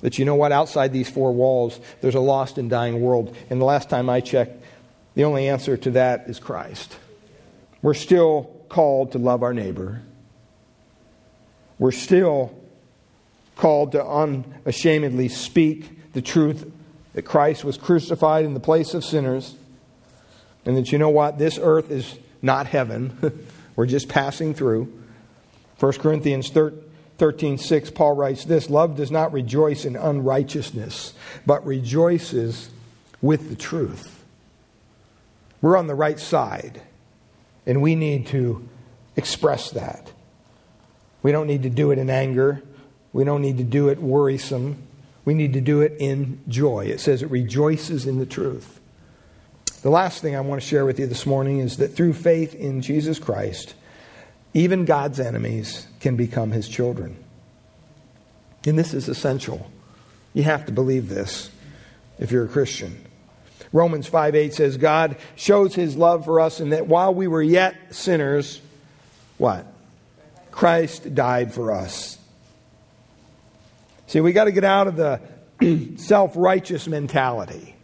That 0.02 0.18
you 0.18 0.26
know 0.26 0.36
what, 0.36 0.52
outside 0.52 0.92
these 0.92 1.10
four 1.10 1.32
walls, 1.32 1.80
there's 2.02 2.16
a 2.16 2.20
lost 2.20 2.58
and 2.58 2.70
dying 2.70 3.00
world. 3.00 3.36
And 3.50 3.62
the 3.62 3.66
last 3.66 3.90
time 3.90 4.10
I 4.10 4.20
checked, 4.20 4.64
the 5.14 5.26
only 5.26 5.48
answer 5.48 5.78
to 5.78 5.92
that 5.92 6.28
is 6.28 6.40
Christ. 6.40 6.98
We're 7.84 7.94
still 7.94 8.50
called 8.70 9.12
to 9.12 9.20
love 9.20 9.44
our 9.44 9.54
neighbor. 9.54 10.02
We're 11.78 11.92
still 11.92 12.56
called 13.56 13.92
to 13.92 14.04
unashamedly 14.04 15.28
speak 15.28 16.14
the 16.14 16.22
truth 16.22 16.72
that 17.14 17.24
Christ 17.24 17.64
was 17.64 17.78
crucified 17.78 18.46
in 18.46 18.54
the 18.54 18.60
place 18.60 18.94
of 18.94 19.04
sinners, 19.04 19.56
and 20.66 20.78
that 20.78 20.92
you 20.92 20.98
know 20.98 21.10
what? 21.10 21.38
This 21.38 21.60
earth 21.62 21.92
is 21.92 22.18
not 22.42 22.68
heaven. 22.68 23.46
We're 23.76 23.86
just 23.86 24.08
passing 24.08 24.54
through. 24.54 24.92
1 25.80 25.94
Corinthians 25.94 26.50
13 27.18 27.58
6, 27.58 27.92
Paul 27.92 28.16
writes 28.16 28.46
this 28.46 28.70
Love 28.70 28.96
does 28.96 29.12
not 29.12 29.34
rejoice 29.34 29.84
in 29.84 29.98
unrighteousness, 29.98 31.14
but 31.46 31.66
rejoices 31.66 32.70
with 33.22 33.50
the 33.50 33.56
truth. 33.56 34.24
We're 35.62 35.78
on 35.78 35.88
the 35.88 35.96
right 35.96 36.20
side, 36.20 36.82
and 37.66 37.82
we 37.82 37.96
need 37.96 38.28
to 38.28 38.68
express 39.16 39.72
that. 39.72 40.12
We 41.22 41.32
don't 41.32 41.48
need 41.48 41.64
to 41.64 41.70
do 41.70 41.92
it 41.92 41.98
in 41.98 42.10
anger. 42.10 42.62
We 43.14 43.24
don't 43.24 43.42
need 43.42 43.58
to 43.58 43.64
do 43.64 43.90
it 43.90 44.00
worrisome. 44.00 44.84
We 45.26 45.34
need 45.34 45.54
to 45.54 45.62
do 45.62 45.82
it 45.82 45.96
in 46.00 46.42
joy. 46.48 46.88
It 46.88 47.00
says 47.00 47.24
it 47.24 47.30
rejoices 47.30 48.06
in 48.06 48.20
the 48.20 48.26
truth. 48.26 48.80
The 49.82 49.90
last 49.90 50.22
thing 50.22 50.36
I 50.36 50.42
want 50.42 50.62
to 50.62 50.68
share 50.68 50.86
with 50.86 51.00
you 51.00 51.08
this 51.08 51.26
morning 51.26 51.60
is 51.60 51.78
that 51.78 51.90
through 51.90 52.14
faith 52.14 52.56
in 52.56 52.82
Jesus 52.82 53.20
Christ, 53.20 53.76
even 54.54 54.86
God's 54.86 55.20
enemies 55.20 55.88
can 56.00 56.16
become 56.16 56.52
his 56.52 56.68
children. 56.68 57.22
And 58.66 58.78
this 58.78 58.94
is 58.94 59.10
essential. 59.10 59.70
You 60.34 60.44
have 60.44 60.66
to 60.66 60.72
believe 60.72 61.10
this 61.10 61.50
if 62.18 62.32
you're 62.32 62.46
a 62.46 62.50
Christian. 62.50 63.06
Romans 63.74 64.08
5 64.08 64.36
8 64.36 64.54
says, 64.54 64.78
God 64.78 65.18
shows 65.36 65.76
his 65.76 65.98
love 65.98 66.24
for 66.26 66.40
us 66.40 66.62
in 66.62 66.70
that 66.70 66.88
while 66.88 67.14
we 67.14 67.28
were 67.28 67.42
yet 67.42 67.76
sinners, 67.94 68.62
what? 69.38 69.66
Christ 70.52 71.14
died 71.16 71.54
for 71.54 71.72
us. 71.72 72.20
See, 74.08 74.22
we 74.22 74.32
got 74.32 74.46
to 74.46 74.52
get 74.52 74.64
out 74.64 74.88
of 74.88 74.96
the 74.96 75.20
self 75.98 76.34
righteous 76.36 76.88
mentality. 76.88 77.76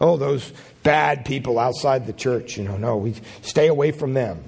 Oh, 0.00 0.16
those 0.16 0.52
bad 0.84 1.24
people 1.24 1.58
outside 1.58 2.06
the 2.06 2.12
church, 2.12 2.56
you 2.56 2.64
know, 2.64 2.76
no, 2.76 2.96
we 2.96 3.14
stay 3.42 3.66
away 3.66 3.90
from 3.90 4.14
them. 4.14 4.42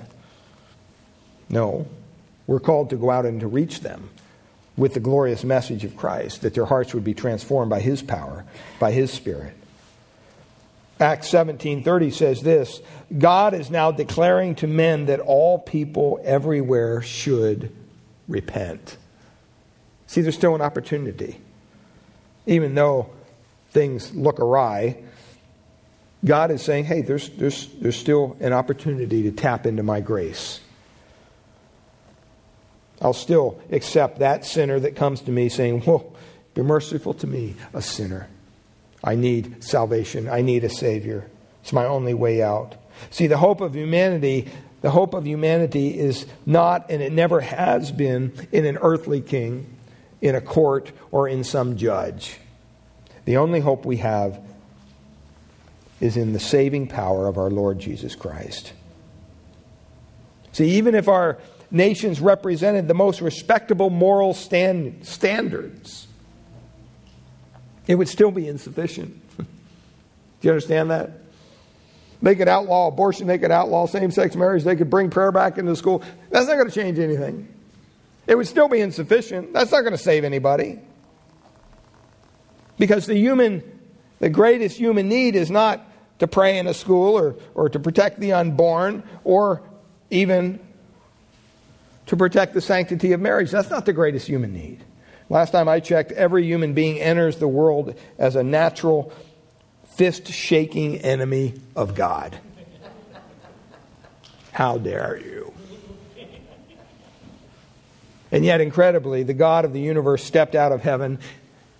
No, 1.48 1.88
we're 2.46 2.60
called 2.60 2.90
to 2.90 2.96
go 2.96 3.10
out 3.10 3.26
and 3.26 3.40
to 3.40 3.48
reach 3.48 3.80
them 3.80 4.10
with 4.76 4.94
the 4.94 5.00
glorious 5.00 5.42
message 5.42 5.84
of 5.84 5.96
Christ, 5.96 6.42
that 6.42 6.54
their 6.54 6.66
hearts 6.66 6.94
would 6.94 7.04
be 7.04 7.14
transformed 7.14 7.70
by 7.70 7.80
His 7.80 8.02
power, 8.02 8.44
by 8.78 8.92
His 8.92 9.10
Spirit. 9.12 9.56
Acts 10.98 11.28
17:30 11.28 12.10
says 12.10 12.42
this, 12.42 12.80
God 13.16 13.52
is 13.54 13.70
now 13.70 13.90
declaring 13.90 14.54
to 14.56 14.66
men 14.66 15.06
that 15.06 15.20
all 15.20 15.58
people 15.58 16.18
everywhere 16.24 17.02
should 17.02 17.70
repent. 18.28 18.96
See, 20.06 20.22
there's 20.22 20.34
still 20.34 20.54
an 20.54 20.62
opportunity. 20.62 21.40
Even 22.46 22.74
though 22.74 23.10
things 23.70 24.14
look 24.14 24.40
awry, 24.40 24.96
God 26.24 26.50
is 26.50 26.62
saying, 26.62 26.84
hey, 26.84 27.02
there's, 27.02 27.28
there's, 27.30 27.68
there's 27.80 27.96
still 27.96 28.36
an 28.40 28.52
opportunity 28.52 29.24
to 29.24 29.32
tap 29.32 29.66
into 29.66 29.82
my 29.82 30.00
grace. 30.00 30.60
I'll 33.00 33.12
still 33.12 33.60
accept 33.70 34.20
that 34.20 34.44
sinner 34.44 34.80
that 34.80 34.96
comes 34.96 35.20
to 35.22 35.30
me 35.30 35.48
saying, 35.48 35.82
Whoa, 35.82 36.14
be 36.54 36.62
merciful 36.62 37.12
to 37.14 37.26
me, 37.26 37.54
a 37.74 37.82
sinner. 37.82 38.28
I 39.06 39.14
need 39.14 39.62
salvation. 39.62 40.28
I 40.28 40.42
need 40.42 40.64
a 40.64 40.68
Savior. 40.68 41.30
It's 41.62 41.72
my 41.72 41.86
only 41.86 42.12
way 42.12 42.42
out. 42.42 42.74
See, 43.10 43.28
the 43.28 43.38
hope 43.38 43.60
of 43.60 43.74
humanity, 43.74 44.50
the 44.80 44.90
hope 44.90 45.14
of 45.14 45.26
humanity 45.26 45.98
is 45.98 46.26
not, 46.44 46.90
and 46.90 47.00
it 47.00 47.12
never 47.12 47.40
has 47.40 47.92
been, 47.92 48.32
in 48.50 48.66
an 48.66 48.78
earthly 48.82 49.20
king, 49.20 49.72
in 50.20 50.34
a 50.34 50.40
court, 50.40 50.90
or 51.12 51.28
in 51.28 51.44
some 51.44 51.76
judge. 51.76 52.38
The 53.26 53.36
only 53.36 53.60
hope 53.60 53.86
we 53.86 53.98
have 53.98 54.40
is 56.00 56.16
in 56.16 56.32
the 56.32 56.40
saving 56.40 56.88
power 56.88 57.28
of 57.28 57.38
our 57.38 57.50
Lord 57.50 57.78
Jesus 57.78 58.14
Christ. 58.14 58.72
See, 60.52 60.70
even 60.72 60.94
if 60.94 61.06
our 61.06 61.38
nations 61.70 62.20
represented 62.20 62.88
the 62.88 62.94
most 62.94 63.20
respectable 63.20 63.90
moral 63.90 64.34
stand, 64.34 65.06
standards, 65.06 66.06
it 67.86 67.94
would 67.94 68.08
still 68.08 68.30
be 68.30 68.48
insufficient. 68.48 69.20
Do 69.38 69.44
you 70.42 70.50
understand 70.50 70.90
that? 70.90 71.10
They 72.22 72.34
could 72.34 72.48
outlaw 72.48 72.88
abortion, 72.88 73.26
they 73.26 73.38
could 73.38 73.50
outlaw 73.50 73.86
same 73.86 74.10
sex 74.10 74.34
marriage, 74.36 74.64
they 74.64 74.76
could 74.76 74.90
bring 74.90 75.10
prayer 75.10 75.32
back 75.32 75.58
into 75.58 75.76
school. 75.76 76.02
That's 76.30 76.46
not 76.46 76.54
going 76.54 76.68
to 76.68 76.74
change 76.74 76.98
anything. 76.98 77.48
It 78.26 78.34
would 78.34 78.48
still 78.48 78.68
be 78.68 78.80
insufficient. 78.80 79.52
That's 79.52 79.70
not 79.70 79.82
going 79.82 79.92
to 79.92 79.98
save 79.98 80.24
anybody. 80.24 80.80
Because 82.78 83.06
the 83.06 83.14
human, 83.14 83.62
the 84.18 84.28
greatest 84.28 84.76
human 84.76 85.08
need 85.08 85.36
is 85.36 85.50
not 85.50 85.86
to 86.18 86.26
pray 86.26 86.58
in 86.58 86.66
a 86.66 86.74
school 86.74 87.16
or, 87.16 87.36
or 87.54 87.68
to 87.68 87.78
protect 87.78 88.18
the 88.18 88.32
unborn 88.32 89.02
or 89.22 89.62
even 90.10 90.58
to 92.06 92.16
protect 92.16 92.54
the 92.54 92.60
sanctity 92.60 93.12
of 93.12 93.20
marriage. 93.20 93.50
That's 93.50 93.70
not 93.70 93.86
the 93.86 93.92
greatest 93.92 94.26
human 94.26 94.52
need. 94.52 94.82
Last 95.28 95.50
time 95.50 95.68
I 95.68 95.80
checked, 95.80 96.12
every 96.12 96.44
human 96.44 96.72
being 96.74 97.00
enters 97.00 97.38
the 97.38 97.48
world 97.48 97.94
as 98.18 98.36
a 98.36 98.42
natural, 98.42 99.12
fist 99.96 100.28
shaking 100.28 100.98
enemy 100.98 101.54
of 101.74 101.94
God. 101.94 102.38
How 104.52 104.78
dare 104.78 105.18
you? 105.18 105.52
And 108.32 108.44
yet, 108.44 108.60
incredibly, 108.60 109.22
the 109.22 109.34
God 109.34 109.64
of 109.64 109.72
the 109.72 109.80
universe 109.80 110.24
stepped 110.24 110.54
out 110.54 110.72
of 110.72 110.82
heaven 110.82 111.18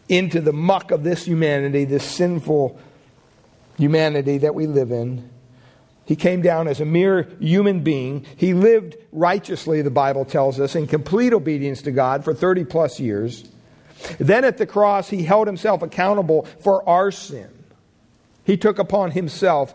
into 0.08 0.40
the 0.40 0.52
muck 0.52 0.90
of 0.90 1.02
this 1.02 1.24
humanity, 1.24 1.84
this 1.84 2.04
sinful 2.04 2.78
humanity 3.76 4.38
that 4.38 4.54
we 4.54 4.66
live 4.66 4.90
in. 4.90 5.28
He 6.06 6.16
came 6.16 6.40
down 6.40 6.68
as 6.68 6.80
a 6.80 6.84
mere 6.84 7.28
human 7.40 7.80
being. 7.80 8.24
He 8.36 8.54
lived 8.54 8.96
righteously, 9.10 9.82
the 9.82 9.90
Bible 9.90 10.24
tells 10.24 10.60
us, 10.60 10.76
in 10.76 10.86
complete 10.86 11.32
obedience 11.32 11.82
to 11.82 11.90
God 11.90 12.24
for 12.24 12.32
30 12.32 12.64
plus 12.64 13.00
years. 13.00 13.44
Then 14.18 14.44
at 14.44 14.56
the 14.56 14.66
cross, 14.66 15.10
he 15.10 15.24
held 15.24 15.48
himself 15.48 15.82
accountable 15.82 16.46
for 16.60 16.88
our 16.88 17.10
sin. 17.10 17.48
He 18.44 18.56
took 18.56 18.78
upon 18.78 19.10
himself 19.10 19.74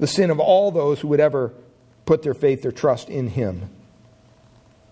the 0.00 0.08
sin 0.08 0.30
of 0.30 0.40
all 0.40 0.72
those 0.72 1.00
who 1.00 1.08
would 1.08 1.20
ever 1.20 1.52
put 2.06 2.24
their 2.24 2.34
faith 2.34 2.66
or 2.66 2.72
trust 2.72 3.08
in 3.08 3.28
him. 3.28 3.70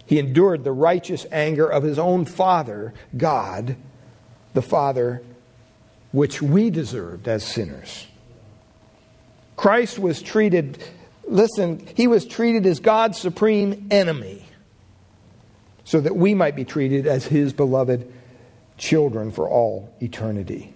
He 0.07 0.21
endured 0.21 0.63
the 0.63 0.73
righteous 0.73 1.27
anger 1.33 1.67
of 1.67 1.83
his 1.83 1.99
own 1.99 2.27
Father, 2.27 2.95
God, 3.17 3.77
the 4.53 4.63
Father, 4.63 5.23
which 6.13 6.41
we 6.41 6.71
deserved 6.71 7.27
as 7.27 7.45
sinners. 7.45 8.07
Christ 9.57 9.99
was 9.99 10.21
treated, 10.23 10.83
listen, 11.27 11.87
he 11.95 12.07
was 12.07 12.27
treated 12.27 12.67
as 12.67 12.81
God's 12.81 13.19
supreme 13.19 13.89
enemy 13.91 14.45
so 15.85 16.01
that 16.01 16.17
we 16.17 16.35
might 16.35 16.57
be 16.57 16.65
treated 16.65 17.07
as 17.07 17.27
his 17.27 17.53
beloved 17.53 18.11
children 18.79 19.31
for 19.31 19.49
all 19.49 19.95
eternity. 20.01 20.73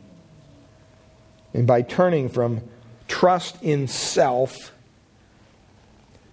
And 1.54 1.66
by 1.66 1.82
turning 1.82 2.28
from 2.28 2.60
trust 3.08 3.60
in 3.62 3.88
self 3.88 4.72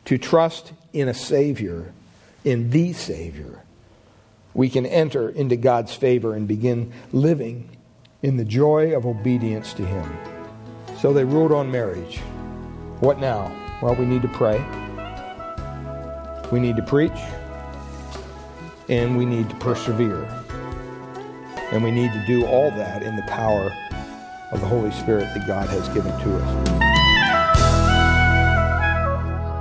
to 0.05 0.17
trust 0.17 0.73
in 0.93 1.07
a 1.07 1.13
Savior, 1.13 1.93
in 2.43 2.69
the 2.69 2.93
Savior, 2.93 3.63
we 4.53 4.69
can 4.69 4.85
enter 4.85 5.29
into 5.29 5.55
God's 5.55 5.95
favor 5.95 6.35
and 6.35 6.47
begin 6.47 6.93
living 7.11 7.69
in 8.21 8.37
the 8.37 8.45
joy 8.45 8.95
of 8.95 9.05
obedience 9.05 9.73
to 9.73 9.85
Him. 9.85 10.17
So 10.99 11.11
they 11.11 11.23
ruled 11.23 11.51
on 11.51 11.71
marriage. 11.71 12.19
What 13.05 13.19
now? 13.19 13.51
Well, 13.83 13.93
we 13.93 14.03
need 14.03 14.23
to 14.23 14.27
pray. 14.27 14.57
We 16.51 16.59
need 16.59 16.75
to 16.75 16.81
preach. 16.81 17.11
And 18.89 19.15
we 19.15 19.27
need 19.27 19.47
to 19.47 19.55
persevere. 19.57 20.23
And 21.71 21.83
we 21.83 21.91
need 21.91 22.11
to 22.13 22.25
do 22.25 22.47
all 22.47 22.71
that 22.71 23.03
in 23.03 23.15
the 23.15 23.21
power 23.27 23.71
of 24.51 24.59
the 24.59 24.65
Holy 24.65 24.89
Spirit 24.89 25.31
that 25.35 25.45
God 25.45 25.69
has 25.69 25.87
given 25.89 26.19
to 26.21 26.37
us. 26.37 26.94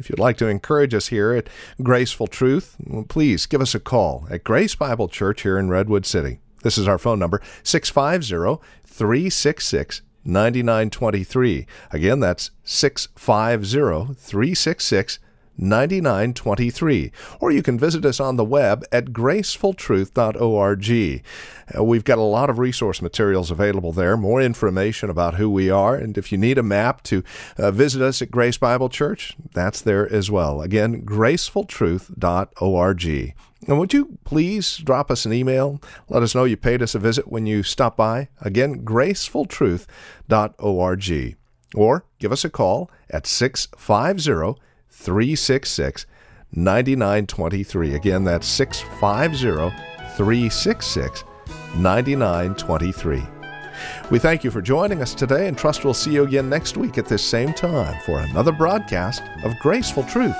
If 0.00 0.08
you'd 0.08 0.18
like 0.18 0.38
to 0.38 0.46
encourage 0.46 0.94
us 0.94 1.08
here 1.08 1.32
at 1.32 1.48
Graceful 1.82 2.26
Truth, 2.26 2.76
please 3.08 3.44
give 3.44 3.60
us 3.60 3.74
a 3.74 3.80
call 3.80 4.26
at 4.30 4.44
Grace 4.44 4.74
Bible 4.74 5.08
Church 5.08 5.42
here 5.42 5.58
in 5.58 5.68
Redwood 5.68 6.06
City. 6.06 6.40
This 6.62 6.78
is 6.78 6.88
our 6.88 6.96
phone 6.96 7.18
number, 7.18 7.42
650 7.62 8.64
366 8.86 10.00
9923. 10.24 11.66
Again, 11.92 12.20
that's 12.20 12.50
650 12.64 14.14
366 14.14 15.18
9923. 15.60 17.12
Or 17.38 17.50
you 17.50 17.62
can 17.62 17.78
visit 17.78 18.04
us 18.04 18.18
on 18.18 18.36
the 18.36 18.44
web 18.44 18.84
at 18.90 19.06
gracefultruth.org. 19.06 21.24
Uh, 21.78 21.84
we've 21.84 22.04
got 22.04 22.18
a 22.18 22.22
lot 22.22 22.50
of 22.50 22.58
resource 22.58 23.00
materials 23.02 23.50
available 23.50 23.92
there, 23.92 24.16
more 24.16 24.40
information 24.40 25.10
about 25.10 25.34
who 25.34 25.50
we 25.50 25.68
are. 25.70 25.94
And 25.94 26.18
if 26.18 26.32
you 26.32 26.38
need 26.38 26.58
a 26.58 26.62
map 26.62 27.02
to 27.04 27.22
uh, 27.58 27.70
visit 27.70 28.02
us 28.02 28.20
at 28.22 28.30
Grace 28.30 28.56
Bible 28.56 28.88
Church, 28.88 29.36
that's 29.52 29.80
there 29.80 30.10
as 30.12 30.30
well. 30.30 30.62
Again, 30.62 31.04
gracefultruth.org. 31.04 33.34
And 33.68 33.78
would 33.78 33.92
you 33.92 34.18
please 34.24 34.78
drop 34.78 35.10
us 35.10 35.26
an 35.26 35.34
email? 35.34 35.82
Let 36.08 36.22
us 36.22 36.34
know 36.34 36.44
you 36.44 36.56
paid 36.56 36.80
us 36.82 36.94
a 36.94 36.98
visit 36.98 37.28
when 37.28 37.44
you 37.46 37.62
stop 37.62 37.94
by. 37.96 38.28
Again, 38.40 38.84
gracefultruth.org. 38.84 41.36
Or 41.72 42.04
give 42.18 42.32
us 42.32 42.44
a 42.44 42.50
call 42.50 42.90
at 43.10 43.28
650 43.28 44.60
366 45.00 46.06
9923. 46.52 47.94
Again, 47.94 48.24
that's 48.24 48.46
650 48.46 49.74
366 50.16 51.24
9923. 51.76 53.22
We 54.10 54.18
thank 54.18 54.44
you 54.44 54.50
for 54.50 54.60
joining 54.60 55.00
us 55.00 55.14
today 55.14 55.48
and 55.48 55.56
trust 55.56 55.84
we'll 55.84 55.94
see 55.94 56.12
you 56.12 56.24
again 56.24 56.50
next 56.50 56.76
week 56.76 56.98
at 56.98 57.06
this 57.06 57.24
same 57.24 57.54
time 57.54 57.98
for 58.04 58.18
another 58.18 58.52
broadcast 58.52 59.22
of 59.44 59.58
Graceful 59.60 60.02
Truth. 60.04 60.36